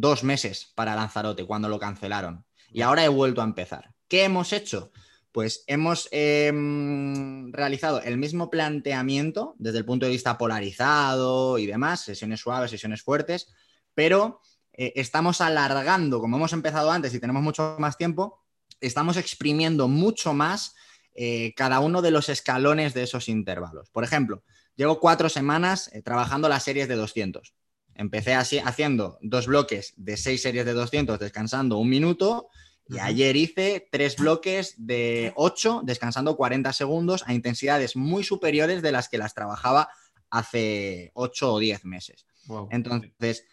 dos 0.00 0.24
meses 0.24 0.72
para 0.74 0.94
Lanzarote 0.94 1.46
cuando 1.46 1.68
lo 1.68 1.78
cancelaron. 1.78 2.44
Y 2.70 2.82
ahora 2.82 3.04
he 3.04 3.08
vuelto 3.08 3.40
a 3.40 3.44
empezar. 3.44 3.94
¿Qué 4.08 4.24
hemos 4.24 4.52
hecho? 4.52 4.92
Pues 5.32 5.64
hemos 5.66 6.08
em, 6.12 7.52
realizado 7.52 8.00
el 8.02 8.18
mismo 8.18 8.50
planteamiento 8.50 9.54
desde 9.58 9.78
el 9.78 9.84
punto 9.84 10.06
de 10.06 10.12
vista 10.12 10.38
polarizado 10.38 11.58
y 11.58 11.66
demás, 11.66 12.00
sesiones 12.00 12.40
suaves, 12.40 12.70
sesiones 12.70 13.02
fuertes, 13.02 13.48
pero 13.94 14.40
eh, 14.72 14.92
estamos 14.96 15.40
alargando, 15.40 16.20
como 16.20 16.36
hemos 16.36 16.52
empezado 16.52 16.90
antes 16.90 17.14
y 17.14 17.20
tenemos 17.20 17.42
mucho 17.42 17.76
más 17.78 17.96
tiempo, 17.96 18.44
estamos 18.80 19.16
exprimiendo 19.16 19.88
mucho 19.88 20.34
más 20.34 20.74
eh, 21.14 21.54
cada 21.54 21.80
uno 21.80 22.02
de 22.02 22.10
los 22.10 22.28
escalones 22.28 22.92
de 22.92 23.02
esos 23.02 23.28
intervalos. 23.28 23.90
Por 23.90 24.04
ejemplo, 24.04 24.42
llevo 24.74 25.00
cuatro 25.00 25.30
semanas 25.30 25.90
eh, 25.92 26.02
trabajando 26.02 26.48
las 26.48 26.64
series 26.64 26.88
de 26.88 26.96
200. 26.96 27.54
Empecé 27.98 28.34
así, 28.34 28.58
haciendo 28.58 29.18
dos 29.22 29.46
bloques 29.46 29.94
de 29.96 30.16
seis 30.16 30.42
series 30.42 30.64
de 30.64 30.72
200, 30.72 31.18
descansando 31.18 31.78
un 31.78 31.88
minuto. 31.88 32.48
Y 32.88 32.98
ayer 33.00 33.34
hice 33.34 33.88
tres 33.90 34.16
bloques 34.16 34.74
de 34.78 35.32
8, 35.34 35.82
descansando 35.84 36.36
40 36.36 36.72
segundos 36.72 37.24
a 37.26 37.34
intensidades 37.34 37.96
muy 37.96 38.22
superiores 38.22 38.80
de 38.80 38.92
las 38.92 39.08
que 39.08 39.18
las 39.18 39.34
trabajaba 39.34 39.88
hace 40.30 41.10
8 41.14 41.54
o 41.54 41.58
10 41.58 41.84
meses. 41.84 42.26
Entonces, 42.70 43.44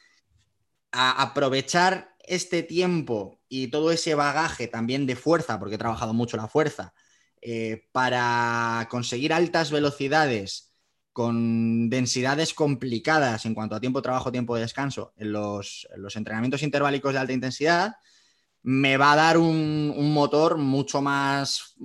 a 0.92 1.22
aprovechar 1.24 2.16
este 2.24 2.64
tiempo 2.64 3.42
y 3.50 3.68
todo 3.68 3.92
ese 3.92 4.16
bagaje 4.16 4.68
también 4.68 5.06
de 5.06 5.16
fuerza, 5.16 5.60
porque 5.60 5.76
he 5.76 5.80
trabajado 5.80 6.14
mucho 6.14 6.38
la 6.38 6.48
fuerza, 6.48 6.94
eh, 7.42 7.88
para 7.92 8.88
conseguir 8.90 9.34
altas 9.34 9.72
velocidades 9.72 10.73
con 11.14 11.90
densidades 11.90 12.56
complicadas 12.56 13.46
en 13.46 13.54
cuanto 13.54 13.76
a 13.76 13.80
tiempo 13.80 14.00
de 14.00 14.04
trabajo, 14.04 14.32
tiempo 14.32 14.56
de 14.56 14.62
descanso 14.62 15.14
en 15.16 15.32
los, 15.32 15.88
entrenamientos 16.16 16.64
interválicos 16.64 17.14
de 17.14 17.20
alta 17.20 17.34
intensidad, 17.34 17.96
me 18.64 18.98
va 18.98 19.14
a 19.14 19.16
dar 19.16 19.38
un, 19.38 20.14
motor 20.14 20.58
mucho 20.58 21.02
más 21.02 21.76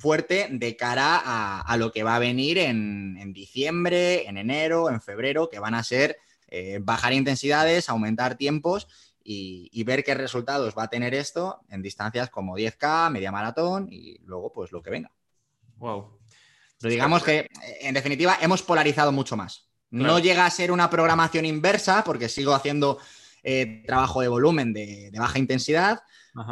fuerte 0.00 0.48
de 0.50 0.76
cara 0.76 1.60
a, 1.60 1.76
lo 1.76 1.92
que 1.92 2.02
va 2.02 2.16
a 2.16 2.20
venir 2.20 2.58
en, 2.58 3.32
diciembre, 3.32 4.28
en 4.28 4.36
enero, 4.36 4.90
en 4.90 5.00
febrero, 5.00 5.48
que 5.48 5.60
van 5.60 5.74
a 5.74 5.84
ser 5.84 6.18
eh, 6.48 6.80
bajar 6.82 7.12
intensidades, 7.12 7.88
aumentar 7.88 8.36
tiempos 8.36 8.88
y, 9.22 9.84
ver 9.84 10.02
qué 10.02 10.14
resultados 10.14 10.74
va 10.76 10.84
a 10.84 10.90
tener 10.90 11.14
esto 11.14 11.60
en 11.68 11.82
distancias 11.82 12.30
como 12.30 12.56
10K, 12.56 13.10
media 13.10 13.30
maratón 13.30 13.88
y 13.90 14.18
luego 14.24 14.52
pues 14.52 14.72
lo 14.72 14.82
que 14.82 14.90
venga. 14.90 15.12
Wow. 15.76 16.18
Pero 16.80 16.92
digamos 16.92 17.22
que, 17.22 17.48
en 17.80 17.94
definitiva, 17.94 18.38
hemos 18.40 18.62
polarizado 18.62 19.12
mucho 19.12 19.36
más. 19.36 19.68
No 19.90 20.18
llega 20.18 20.44
a 20.44 20.50
ser 20.50 20.72
una 20.72 20.90
programación 20.90 21.44
inversa, 21.44 22.04
porque 22.04 22.28
sigo 22.28 22.54
haciendo 22.54 22.98
eh, 23.42 23.82
trabajo 23.86 24.20
de 24.20 24.28
volumen 24.28 24.72
de, 24.72 25.10
baja 25.16 25.38
intensidad, 25.38 26.00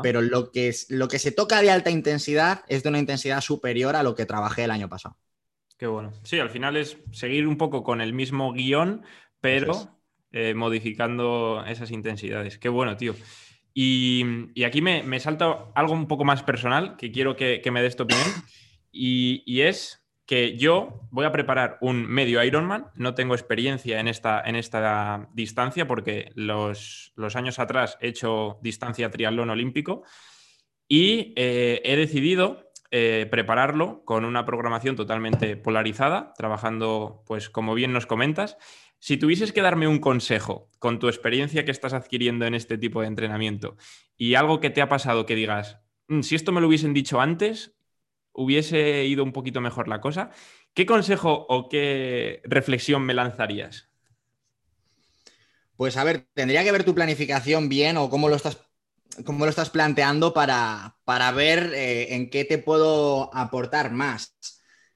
pero 0.03 0.23
lo 0.23 0.51
que, 0.51 0.75
lo 0.89 1.09
que 1.09 1.19
se 1.19 1.33
toca 1.33 1.61
de 1.61 1.71
alta 1.71 1.91
intensidad 1.91 2.63
es 2.69 2.83
de 2.83 2.89
una 2.89 2.99
intensidad 2.99 3.41
superior 3.43 3.97
a 3.97 4.03
lo 4.03 4.15
que 4.15 4.25
trabajé 4.25 4.65
el 4.65 4.71
año 4.71 4.89
pasado. 4.89 5.17
Qué 5.77 5.87
bueno. 5.87 6.13
Sí, 6.23 6.39
al 6.39 6.49
final 6.49 6.77
es 6.77 6.97
seguir 7.13 7.47
un 7.47 7.59
poco 7.59 7.83
con 7.83 8.01
el 8.01 8.15
mismo 8.15 8.53
guion, 8.53 9.03
pero 9.41 9.99
eh, 10.33 10.55
modificando 10.55 11.63
esas 11.67 11.91
intensidades. 11.91 12.57
Qué 12.59 12.71
bueno, 12.71 12.97
tío. 12.97 13.15
Y, 13.75 14.25
aquí 14.65 14.81
me, 14.81 15.21
salta 15.21 15.67
algo 15.75 15.93
un 15.93 16.07
poco 16.07 16.25
más 16.25 16.45
personal 16.45 16.97
que 16.97 17.11
quiero 17.11 17.37
que, 17.37 17.61
me 17.71 17.83
des 17.83 17.97
tu 17.97 18.05
opinión. 18.05 18.29
y 18.93 19.61
es 19.63 20.04
que 20.27 20.57
yo 20.57 21.07
voy 21.11 21.27
a 21.27 21.33
preparar 21.33 21.79
un 21.81 22.07
medio 22.07 22.43
Ironman, 22.43 22.87
no 22.95 23.15
tengo 23.15 23.35
experiencia 23.35 24.01
en 24.01 24.09
esta, 24.09 24.41
en 24.41 24.57
esta 24.57 25.29
distancia 25.35 25.87
porque 25.87 26.33
los, 26.35 27.13
años 27.35 27.59
atrás 27.59 27.99
he 28.01 28.09
hecho 28.09 28.59
distancia 28.63 29.11
triatlón 29.11 29.51
olímpico 29.51 30.03
y 30.89 31.35
eh, 31.37 31.83
he 31.85 31.97
decidido 31.97 32.71
eh, 32.91 33.27
prepararlo 33.31 34.05
con 34.05 34.25
una 34.25 34.47
programación 34.47 34.97
totalmente 34.97 35.57
polarizada, 35.57 36.33
trabajando, 36.37 37.23
pues 37.27 37.51
como 37.51 37.75
bien 37.75 37.93
nos 37.93 38.07
comentas. 38.07 38.57
Si 39.01 39.19
tuvieses 39.19 39.53
que 39.53 39.61
darme 39.61 39.89
un 39.89 39.99
consejo 39.99 40.71
con 40.79 40.99
tu 40.99 41.09
experiencia 41.09 41.65
que 41.65 41.71
estás 41.71 41.93
adquiriendo 41.93 42.47
en 42.47 42.55
este 42.55 42.79
tipo 42.79 43.03
de 43.03 43.09
entrenamiento 43.09 43.77
y 44.17 44.37
algo 44.37 44.61
que 44.61 44.71
te 44.71 44.81
ha 44.81 44.89
pasado 44.89 45.27
que 45.27 45.35
digas, 45.35 45.81
mm, 46.09 46.21
si 46.21 46.37
esto 46.37 46.53
me 46.53 46.61
lo 46.63 46.69
hubiesen 46.69 46.95
dicho 46.95 47.21
antes, 47.21 47.75
hubiese 48.35 49.05
ido 49.05 49.25
un 49.25 49.33
poquito 49.33 49.61
mejor 49.61 49.89
la 49.89 50.01
cosa, 50.01 50.31
¿qué 50.75 50.85
consejo 50.85 51.47
o 51.49 51.69
qué 51.69 52.43
reflexión 52.45 53.03
me 53.03 53.15
lanzarías? 53.15 53.89
Pues 55.77 55.97
a 55.97 56.05
ver, 56.05 56.27
tendría 56.35 56.63
que 56.63 56.73
ver 56.73 56.85
tu 56.85 56.95
planificación 56.95 57.69
bien 57.69 57.97
o 57.97 58.11
cómo 58.11 58.29
lo 58.29 58.37
estás, 58.37 58.59
cómo 59.25 59.45
lo 59.45 59.51
estás 59.51 59.71
planteando 59.71 60.33
para, 60.35 60.97
para 61.05 61.33
ver 61.33 61.73
eh, 61.75 62.15
en 62.15 62.31
qué 62.31 62.45
te 62.45 62.59
puedo 62.59 63.35
aportar 63.35 63.91
más. 63.91 64.37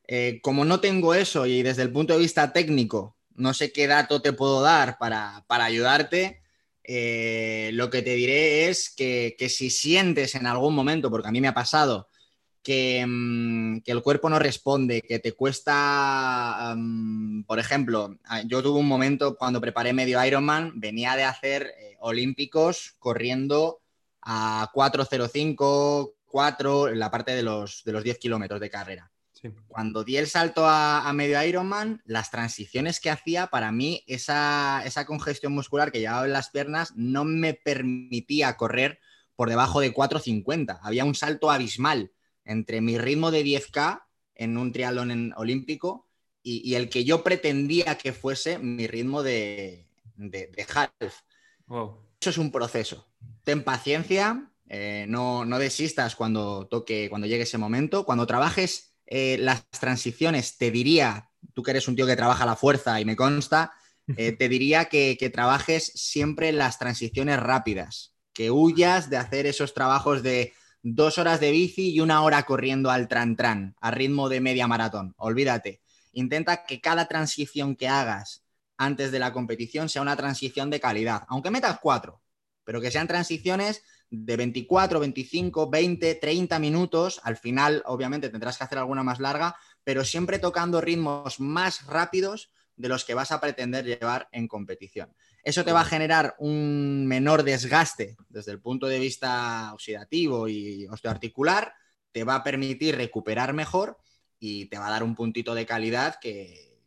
Eh, 0.07 0.41
como 0.43 0.65
no 0.65 0.81
tengo 0.81 1.15
eso 1.15 1.47
y 1.47 1.63
desde 1.63 1.83
el 1.83 1.93
punto 1.93 2.15
de 2.15 2.21
vista 2.21 2.53
técnico 2.53 3.19
no 3.39 3.55
sé 3.55 3.73
qué 3.73 3.87
dato 3.87 4.21
te 4.21 4.33
puedo 4.33 4.61
dar 4.61 4.99
para, 4.99 5.45
ayudarte, 5.49 6.43
eh, 6.83 7.71
lo 7.73 7.89
que 7.89 8.03
te 8.03 8.15
diré 8.15 8.69
es 8.69 8.91
que, 8.91 9.37
que 9.39 9.49
si 9.49 9.71
sientes 9.71 10.35
en 10.35 10.47
algún 10.47 10.75
momento, 10.75 11.11
porque 11.11 11.29
a 11.29 11.31
mí 11.31 11.41
me 11.41 11.49
ha 11.49 11.55
pasado, 11.55 12.09
Mm, 12.69 13.79
que, 13.79 13.93
el 13.93 14.03
cuerpo 14.03 14.29
no 14.29 14.39
responde, 14.39 15.01
que 15.03 15.19
te 15.19 15.33
cuesta, 15.33 16.77
por 17.47 17.59
ejemplo, 17.59 18.19
yo 18.47 18.63
tuve 18.63 18.79
un 18.79 18.89
momento 18.89 19.37
cuando 19.37 19.61
preparé 19.61 19.93
medio 19.93 20.23
Ironman, 20.25 20.73
venía 20.77 21.17
de 21.17 21.25
hacer 21.25 21.73
eh, 21.79 21.97
olímpicos 22.01 22.95
corriendo 22.99 23.81
a 24.21 24.71
4.05, 24.75 26.13
4 26.27 26.89
en 26.89 26.99
la 26.99 27.11
parte 27.11 27.35
de 27.35 27.43
los, 27.43 27.83
de 27.85 27.93
los 27.93 28.05
10 28.05 28.19
kilómetros 28.19 28.61
de 28.61 28.71
carrera. 28.71 29.11
Cuando 29.69 30.03
di 30.03 30.17
el 30.17 30.27
salto 30.27 30.67
a, 30.67 31.11
medio 31.15 31.41
Ironman, 31.43 32.03
las 32.05 32.31
transiciones 32.31 32.99
que 32.99 33.09
hacía, 33.09 33.47
para 33.47 33.71
mí, 33.71 34.03
esa, 34.09 34.83
esa 34.85 35.07
congestión 35.07 35.53
muscular 35.53 35.93
que 35.93 36.01
llevaba 36.01 36.27
en 36.27 36.33
las 36.33 36.51
piernas 36.51 36.93
no 36.97 37.25
me 37.25 37.55
permitía 37.55 38.57
correr 38.57 38.99
por 39.37 39.49
debajo 39.49 39.81
de 39.81 39.95
4.50. 39.95 40.81
Había 40.83 41.05
un 41.05 41.15
salto 41.15 41.53
abismal 41.53 42.11
entre 42.49 42.81
mi 42.81 42.99
ritmo 42.99 43.31
de 43.31 43.45
10K 43.45 44.03
en 44.35 44.57
un 44.57 44.73
triatlón 44.73 45.35
olímpico 45.37 46.09
y, 46.43 46.75
el 46.77 46.89
que 46.89 47.05
yo 47.05 47.23
pretendía 47.23 47.99
que 47.99 48.15
fuese 48.15 48.59
mi 48.59 48.87
ritmo 48.87 49.23
de, 49.23 49.87
de, 50.17 50.67
half. 50.75 51.21
Eso 52.19 52.31
es 52.31 52.39
un 52.39 52.51
proceso. 52.51 53.07
Ten 53.45 53.63
paciencia, 53.63 54.51
eh, 54.67 55.05
no, 55.09 55.45
desistas 55.59 56.17
cuando 56.17 56.67
toque, 56.67 57.11
cuando 57.11 57.27
llegue 57.27 57.43
ese 57.43 57.59
momento. 57.59 58.07
Cuando 58.07 58.27
trabajes 58.27 58.95
eh, 59.07 59.37
las 59.39 59.69
transiciones, 59.69 60.57
te 60.57 60.71
diría, 60.71 61.31
tú 61.53 61.63
que 61.63 61.73
eres 61.73 61.87
un 61.87 61.97
tío 61.97 62.07
que 62.07 62.17
trabaja 62.17 62.47
la 62.47 62.57
fuerza 62.57 62.99
y 62.99 63.05
me 63.05 63.17
consta, 63.17 63.73
eh, 64.17 64.33
te 64.39 64.49
diría 64.49 64.87
que, 64.87 65.19
que 65.21 65.29
trabajes 65.29 65.85
siempre 65.85 66.53
las 66.53 66.79
transiciones 66.79 67.39
rápidas, 67.41 68.15
que 68.33 68.51
huyas 68.51 69.11
de 69.11 69.19
hacer 69.19 69.45
esos 69.45 69.75
trabajos 69.75 70.23
de 70.23 70.55
dos 70.83 71.19
horas 71.19 71.41
de 71.41 71.51
bici 71.51 71.93
y 71.93 72.01
una 72.01 72.23
hora 72.23 72.45
corriendo 72.45 72.91
al 72.91 73.09
tran-tran, 73.09 73.75
a 73.81 73.91
ritmo 73.91 74.29
de 74.29 74.41
media 74.41 74.67
maratón. 74.67 75.15
Olvídate. 75.17 75.81
Intenta 76.13 76.65
que 76.65 76.81
cada 76.81 77.07
transición 77.07 77.77
que 77.77 77.89
hagas 77.89 78.45
antes 78.77 79.11
de 79.11 79.19
la 79.19 79.33
competición 79.33 79.89
sea 79.89 80.03
una 80.03 80.17
transición 80.17 80.71
de 80.71 80.81
calidad, 80.81 81.25
aunque 81.29 81.51
metas 81.51 81.79
cuatro, 81.81 82.23
pero 82.65 82.81
que 82.81 82.91
sean 82.91 83.09
transiciones 83.09 83.83
de 84.11 84.37
24, 84.37 85.01
25, 85.01 85.69
20, 85.69 86.15
30 86.15 86.59
minutos. 86.59 87.21
Al 87.25 87.37
final, 87.37 87.83
obviamente, 87.87 88.31
tendrás 88.31 88.57
que 88.57 88.65
hacer 88.65 88.79
alguna 88.79 89.03
más 89.03 89.21
larga, 89.21 89.57
pero 89.85 90.05
siempre 90.05 90.39
tocando 90.39 90.81
ritmos 90.81 91.41
más 91.41 91.87
rápidos 91.87 92.51
de 92.79 92.89
los 92.89 93.05
que 93.05 93.15
vas 93.15 93.33
a 93.33 93.41
pretender 93.41 93.85
llevar 93.85 94.29
en 94.33 94.49
competición. 94.49 95.13
Eso 95.43 95.65
te 95.65 95.73
va 95.73 95.81
a 95.81 95.85
generar 95.85 96.37
un 96.39 97.07
menor 97.07 97.43
desgaste 97.43 98.17
desde 98.29 98.53
el 98.53 98.61
punto 98.61 98.87
de 98.87 98.99
vista 98.99 99.73
oxidativo 99.75 100.49
y 100.49 100.87
osteoarticular, 100.87 101.75
te 102.13 102.25
va 102.25 102.37
a 102.37 102.45
permitir 102.45 102.97
recuperar 102.97 103.53
mejor 103.53 103.99
y 104.39 104.67
te 104.67 104.79
va 104.79 104.87
a 104.87 104.91
dar 104.91 105.03
un 105.03 105.15
puntito 105.15 105.55
de 105.55 105.67
calidad 105.67 106.17
que, 106.21 106.79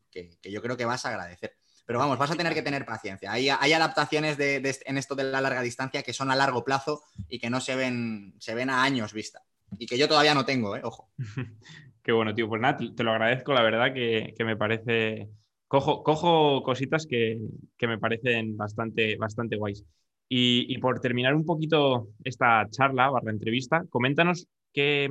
yo 0.43 0.61
creo 0.61 0.77
que 0.77 0.85
vas 0.85 1.05
a 1.05 1.09
agradecer. 1.09 1.55
Pero 1.85 1.99
vamos, 1.99 2.17
vas 2.17 2.31
a 2.31 2.35
tener 2.35 2.53
que 2.53 2.61
tener 2.61 2.85
paciencia. 2.85 3.31
Hay, 3.31 3.49
adaptaciones 3.49 4.37
en 4.39 4.97
esto 4.97 5.15
de 5.15 5.25
la 5.25 5.41
larga 5.41 5.61
distancia 5.61 6.03
que 6.03 6.13
son 6.13 6.31
a 6.31 6.35
largo 6.35 6.63
plazo 6.63 7.03
y 7.27 7.39
que 7.39 7.49
no 7.49 7.59
se 7.59 7.75
ven, 7.75 8.33
se 8.39 8.55
ven 8.55 8.69
a 8.69 8.83
años 8.83 9.13
vista. 9.13 9.43
Y 9.77 9.87
que 9.87 9.97
yo 9.97 10.07
todavía 10.07 10.33
no 10.33 10.45
tengo, 10.45 10.77
¿eh? 10.77 10.81
ojo. 10.83 11.09
Qué 12.03 12.11
bueno, 12.13 12.33
tío. 12.33 12.47
Pues 12.47 12.61
nada, 12.61 12.77
te 12.77 13.03
lo 13.03 13.11
agradezco, 13.11 13.53
la 13.53 13.61
verdad 13.61 13.93
que 13.93 14.35
me 14.39 14.55
parece 14.55 15.29
cojo, 15.71 16.63
cositas 16.63 17.07
que, 17.07 17.39
me 17.81 17.97
parecen 17.97 18.57
bastante, 18.57 19.15
bastante 19.15 19.55
guays. 19.55 19.85
Y, 20.27 20.77
por 20.79 20.99
terminar 20.99 21.33
un 21.33 21.45
poquito 21.45 22.09
esta 22.23 22.67
charla 22.69 23.09
barra 23.09 23.31
entrevista, 23.31 23.83
coméntanos 23.89 24.47
qué, 24.73 25.09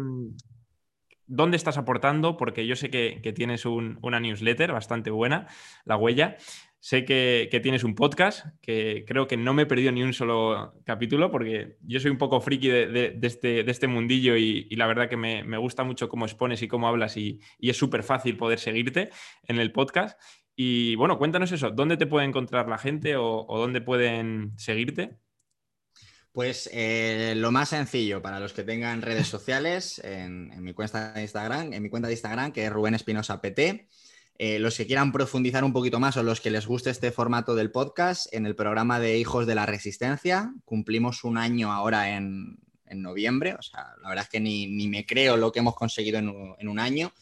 dónde 1.27 1.57
estás 1.57 1.79
aportando, 1.79 2.37
porque 2.37 2.67
yo 2.67 2.77
sé 2.77 2.91
que, 2.91 3.33
tienes 3.35 3.65
una 3.67 4.21
newsletter 4.21 4.73
bastante 4.73 5.11
buena, 5.11 5.47
La 5.85 5.97
Huella. 5.97 6.37
Sé 6.79 7.05
que, 7.05 7.61
tienes 7.63 7.85
un 7.85 7.95
podcast, 7.95 8.47
que 8.63 9.05
creo 9.07 9.27
que 9.27 9.37
no 9.37 9.53
me 9.53 9.63
he 9.63 9.67
perdido 9.67 9.93
ni 9.93 10.03
un 10.03 10.15
solo 10.15 10.75
capítulo, 10.85 11.31
porque 11.31 11.77
yo 11.83 12.01
soy 12.01 12.11
un 12.11 12.17
poco 12.17 12.41
friki 12.41 12.69
de, 12.69 13.19
este, 13.23 13.71
este, 13.71 13.87
mundillo 13.87 14.37
y, 14.37 14.65
la 14.77 14.87
verdad 14.87 15.09
que 15.09 15.19
me, 15.19 15.59
gusta 15.59 15.85
mucho 15.85 16.09
cómo 16.09 16.25
expones 16.25 16.63
y 16.63 16.69
cómo 16.69 16.89
hablas 16.89 17.17
y, 17.19 17.39
y 17.59 17.69
es 17.69 17.77
súper 17.77 18.03
fácil 18.03 18.39
poder 18.39 18.59
seguirte 18.59 19.11
en 19.47 19.59
el 19.59 19.73
podcast. 19.73 20.19
Y 20.63 20.95
bueno, 20.97 21.17
cuéntanos 21.17 21.51
eso, 21.53 21.71
¿dónde 21.71 21.97
te 21.97 22.07
puede 22.07 22.27
encontrar 22.27 22.69
la 22.69 22.77
gente 22.77 23.17
o, 23.17 23.47
dónde 23.49 23.81
pueden 23.81 24.53
seguirte? 24.59 25.17
Pues 26.33 26.69
eh, 26.71 27.33
lo 27.35 27.51
más 27.51 27.71
sencillo 27.71 28.21
para 28.21 28.39
los 28.41 28.53
que 28.53 28.63
tengan 28.63 29.01
redes 29.01 29.27
sociales, 29.29 29.99
en, 30.05 30.63
mi 30.63 30.75
cuenta 30.75 31.15
de 31.15 31.23
Instagram, 31.23 31.73
en 31.73 31.83
mi 31.83 31.89
cuenta 31.89 32.09
de 32.09 32.13
Instagram, 32.13 32.53
que 32.53 32.67
es 32.67 32.71
Rubén 32.71 32.93
Espinosa 32.93 33.41
PT. 33.41 33.89
Eh, 34.37 34.59
los 34.59 34.77
que 34.77 34.87
quieran 34.87 35.13
profundizar 35.13 35.65
un 35.65 35.73
poquito 35.73 35.99
más 35.99 36.19
o 36.19 36.23
los 36.23 36.43
que 36.43 36.51
les 36.51 36.67
guste 36.67 36.91
este 36.91 37.11
formato 37.11 37.55
del 37.55 37.71
podcast, 37.71 38.27
en 38.35 38.45
el 38.45 38.55
programa 38.55 39.01
de 39.01 39.17
Hijos 39.17 39.47
de 39.47 39.55
la 39.55 39.65
Resistencia, 39.65 40.53
cumplimos 40.67 41.25
un 41.25 41.39
año 41.39 41.73
ahora 41.73 42.15
en, 42.15 42.59
noviembre, 42.93 43.55
o 43.55 43.63
sea, 43.63 43.95
la 44.03 44.11
verdad 44.11 44.25
es 44.25 44.29
que 44.29 44.41
ni, 44.41 44.89
me 44.89 45.07
creo 45.07 45.39
lo 45.39 45.53
que 45.53 45.61
hemos 45.61 45.75
conseguido 45.75 46.19
en 46.19 46.69
un 46.69 46.79
año. 46.79 47.13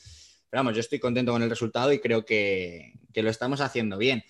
Pero 0.51 0.61
vamos, 0.61 0.75
yo 0.75 0.81
estoy 0.81 0.99
contento 0.99 1.33
con 1.33 1.43
el 1.43 1.51
resultado 1.51 1.93
y 1.93 1.99
creo 1.99 2.25
que, 2.25 2.95
lo 3.15 3.31
estamos 3.31 3.61
haciendo 3.61 3.99
bien. 3.99 4.23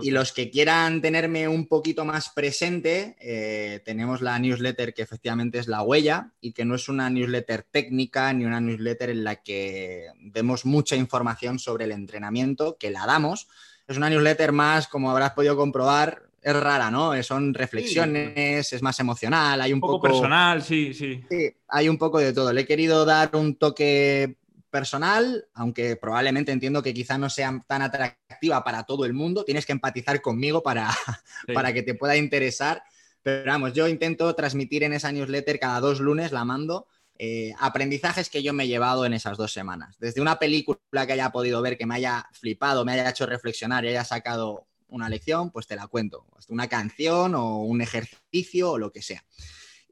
Y 0.00 0.10
los 0.10 0.32
que 0.32 0.50
quieran 0.50 1.00
tenerme 1.00 1.46
un 1.46 1.68
poquito 1.68 2.04
más 2.04 2.30
presente, 2.30 3.14
eh, 3.20 3.80
tenemos 3.84 4.20
la 4.20 4.38
newsletter 4.38 4.94
que 4.94 5.02
efectivamente 5.02 5.58
es 5.58 5.68
la 5.68 5.82
huella 5.82 6.32
y 6.40 6.52
que 6.52 6.64
no 6.64 6.74
es 6.74 6.88
una 6.88 7.08
newsletter 7.08 7.62
técnica 7.62 8.32
ni 8.32 8.44
una 8.44 8.60
newsletter 8.60 9.10
en 9.10 9.22
la 9.22 9.36
que 9.42 10.06
demos 10.18 10.64
mucha 10.64 10.96
información 10.96 11.58
sobre 11.58 11.84
el 11.84 11.92
entrenamiento, 11.92 12.78
que 12.78 12.90
la 12.90 13.06
damos. 13.06 13.48
Es 13.86 13.96
una 13.96 14.10
newsletter 14.10 14.50
más, 14.50 14.88
como 14.88 15.10
habrás 15.10 15.32
podido 15.32 15.56
comprobar, 15.56 16.22
es 16.42 16.56
rara, 16.56 16.90
¿no? 16.90 17.22
Son 17.22 17.54
reflexiones, 17.54 18.72
es 18.72 18.82
más 18.82 18.98
emocional, 18.98 19.60
hay 19.60 19.72
un, 19.72 19.80
poco, 19.80 20.00
personal, 20.00 20.62
sí, 20.62 20.92
sí. 20.92 21.22
Sí, 21.30 21.54
hay 21.68 21.88
un 21.88 21.98
poco 21.98 22.18
de 22.18 22.32
todo. 22.32 22.52
Le 22.52 22.62
he 22.62 22.66
querido 22.66 23.04
dar 23.04 23.36
un 23.36 23.54
toque 23.54 24.36
personal, 24.72 25.46
aunque 25.52 25.96
probablemente 25.96 26.50
entiendo 26.50 26.82
que 26.82 26.94
quizá 26.94 27.18
no 27.18 27.28
sea 27.28 27.62
tan 27.68 27.82
atractiva 27.82 28.64
para 28.64 28.84
todo 28.84 29.04
el 29.04 29.12
mundo, 29.12 29.44
tienes 29.44 29.66
que 29.66 29.72
empatizar 29.72 30.20
conmigo 30.22 30.62
para, 30.62 30.90
para 31.54 31.72
que 31.72 31.82
te 31.82 31.94
pueda 31.94 32.16
interesar. 32.16 32.82
Pero 33.22 33.44
vamos, 33.52 33.74
yo 33.74 33.86
intento 33.86 34.34
transmitir 34.34 34.82
en 34.82 34.94
esa 34.94 35.12
newsletter 35.12 35.60
cada 35.60 35.78
dos 35.78 36.00
lunes, 36.00 36.32
la 36.32 36.44
mando, 36.44 36.88
eh, 37.18 37.52
aprendizajes 37.60 38.30
que 38.30 38.42
yo 38.42 38.52
me 38.52 38.64
he 38.64 38.66
llevado 38.66 39.04
en 39.04 39.12
esas 39.12 39.36
dos 39.36 39.52
semanas. 39.52 39.96
Desde 40.00 40.20
una 40.20 40.38
película 40.38 41.06
que 41.06 41.12
haya 41.12 41.30
podido 41.30 41.60
ver, 41.62 41.76
que 41.76 41.86
me 41.86 41.94
haya 41.94 42.26
flipado, 42.32 42.84
me 42.84 42.92
haya 42.92 43.10
hecho 43.10 43.26
reflexionar 43.26 43.84
y 43.84 43.88
haya 43.88 44.04
sacado 44.04 44.66
una 44.88 45.08
lección, 45.08 45.50
pues 45.50 45.66
te 45.66 45.76
la 45.76 45.86
cuento. 45.86 46.26
Una 46.48 46.66
canción 46.66 47.34
o 47.34 47.58
un 47.58 47.82
ejercicio 47.82 48.72
o 48.72 48.78
lo 48.78 48.90
que 48.90 49.02
sea. 49.02 49.22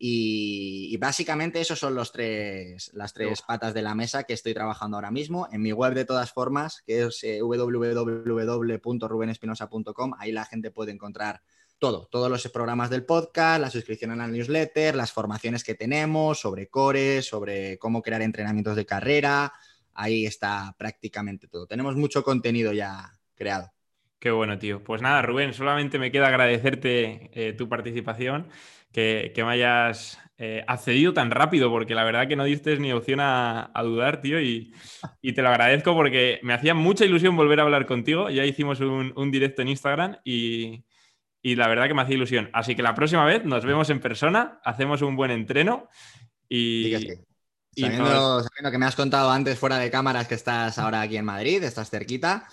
Y, 0.03 0.97
básicamente 0.97 1.61
esos 1.61 1.79
son 1.79 1.95
los 1.95 2.11
tres, 2.11 2.91
las 2.95 3.13
tres 3.13 3.43
patas 3.43 3.75
de 3.75 3.83
la 3.83 3.95
mesa 3.95 4.25
que 4.25 4.33
estoy 4.33 4.55
trabajando 4.55 4.97
ahora 4.97 5.11
mismo. 5.11 5.47
En 5.53 5.61
mi 5.61 5.73
web 5.73 5.93
de 5.93 6.07
todas 6.07 6.33
formas, 6.33 6.83
que 6.87 7.03
es 7.03 7.23
eh, 7.23 7.43
www.rubenespinosa.com, 7.43 10.15
ahí 10.19 10.33
la 10.33 10.47
gente 10.47 10.71
puede 10.71 10.93
encontrar 10.93 11.43
todo, 11.79 12.09
todos 12.11 12.31
los 12.31 12.49
programas 12.49 12.89
del 12.89 13.05
podcast, 13.05 13.61
la 13.61 13.69
suscripción 13.69 14.13
a 14.13 14.17
la 14.17 14.27
newsletter, 14.27 14.97
las 14.97 15.13
formaciones 15.13 15.63
que 15.63 15.75
tenemos 15.75 16.41
sobre 16.41 16.69
core, 16.69 17.21
sobre 17.21 17.77
cómo 17.77 18.01
crear 18.01 18.23
entrenamientos 18.23 18.77
de 18.77 18.87
carrera. 18.87 19.53
Ahí 19.93 20.25
está 20.25 20.75
prácticamente 20.79 21.47
todo. 21.47 21.67
Tenemos 21.67 21.95
mucho 21.97 22.25
contenido 22.25 22.73
ya 22.73 23.13
creado. 23.35 23.71
Qué 24.19 24.31
bueno, 24.31 24.59
tío. 24.59 24.83
Pues 24.83 25.03
nada, 25.03 25.21
Rubén, 25.21 25.53
solamente 25.53 25.99
me 25.99 26.11
queda 26.11 26.29
agradecerte 26.29 27.31
eh, 27.35 27.53
tu 27.53 27.69
participación 27.69 28.49
que, 28.93 29.33
me 29.37 29.53
hayas 29.53 30.19
eh, 30.39 30.65
accedido 30.67 31.13
tan 31.13 31.31
rápido, 31.31 31.71
porque 31.71 31.95
la 31.95 32.05
verdad 32.05 32.27
que 32.27 32.37
no 32.37 32.45
diste 32.45 32.77
ni 32.79 32.93
opción 32.93 33.21
a, 33.21 33.71
dudar, 33.83 34.21
tío, 34.21 34.41
y, 34.41 34.73
te 35.23 35.43
lo 35.43 35.49
agradezco 35.49 35.95
porque 35.95 36.41
me 36.43 36.55
hacía 36.55 36.75
mucha 36.75 37.05
ilusión 37.05 37.37
volver 37.37 37.61
a 37.61 37.65
hablar 37.65 37.87
contigo. 37.87 38.31
Ya 38.31 38.45
hicimos 38.45 38.81
un, 38.81 39.31
directo 39.31 39.63
en 39.63 39.69
Instagram 39.69 40.17
y, 40.25 40.85
la 41.43 41.69
verdad 41.69 41.89
que 41.89 41.95
me 41.95 42.03
hacía 42.03 42.17
ilusión. 42.17 42.51
Así 42.53 42.75
que 42.75 42.83
la 42.83 42.95
próxima 42.95 43.25
vez 43.25 43.45
nos 43.45 43.65
vemos 43.65 43.91
en 43.91 44.01
persona, 44.01 44.61
hacemos 44.65 45.03
un 45.03 45.17
buen 45.17 45.31
entreno 45.31 45.89
y... 46.49 46.93
sabiendo, 47.77 48.45
que 48.71 48.79
me 48.79 48.87
has 48.87 48.97
contado 48.97 49.31
antes 49.31 49.59
fuera 49.59 49.79
de 49.79 49.91
cámaras 49.91 50.27
que 50.27 50.35
estás 50.35 50.79
ahora 50.79 51.01
aquí 51.01 51.17
en 51.17 51.25
Madrid, 51.25 51.63
estás 51.63 51.89
cerquita, 51.89 52.47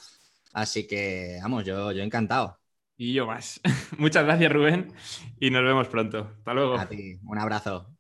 así 0.54 0.88
que 0.88 1.40
vamos, 1.42 1.66
yo, 1.66 1.92
yo 1.92 2.04
encantado. 2.04 2.60
Y 2.98 3.14
yo 3.14 3.28
más. 3.28 3.62
Muchas 3.98 4.26
gracias, 4.26 4.52
Rubén, 4.52 4.94
y 5.40 5.52
nos 5.52 5.64
vemos 5.64 5.88
pronto. 5.88 6.32
Hasta 6.40 6.54
luego. 6.54 6.76
A 6.78 6.88
ti, 6.88 7.20
un 7.24 7.38
abrazo. 7.38 7.97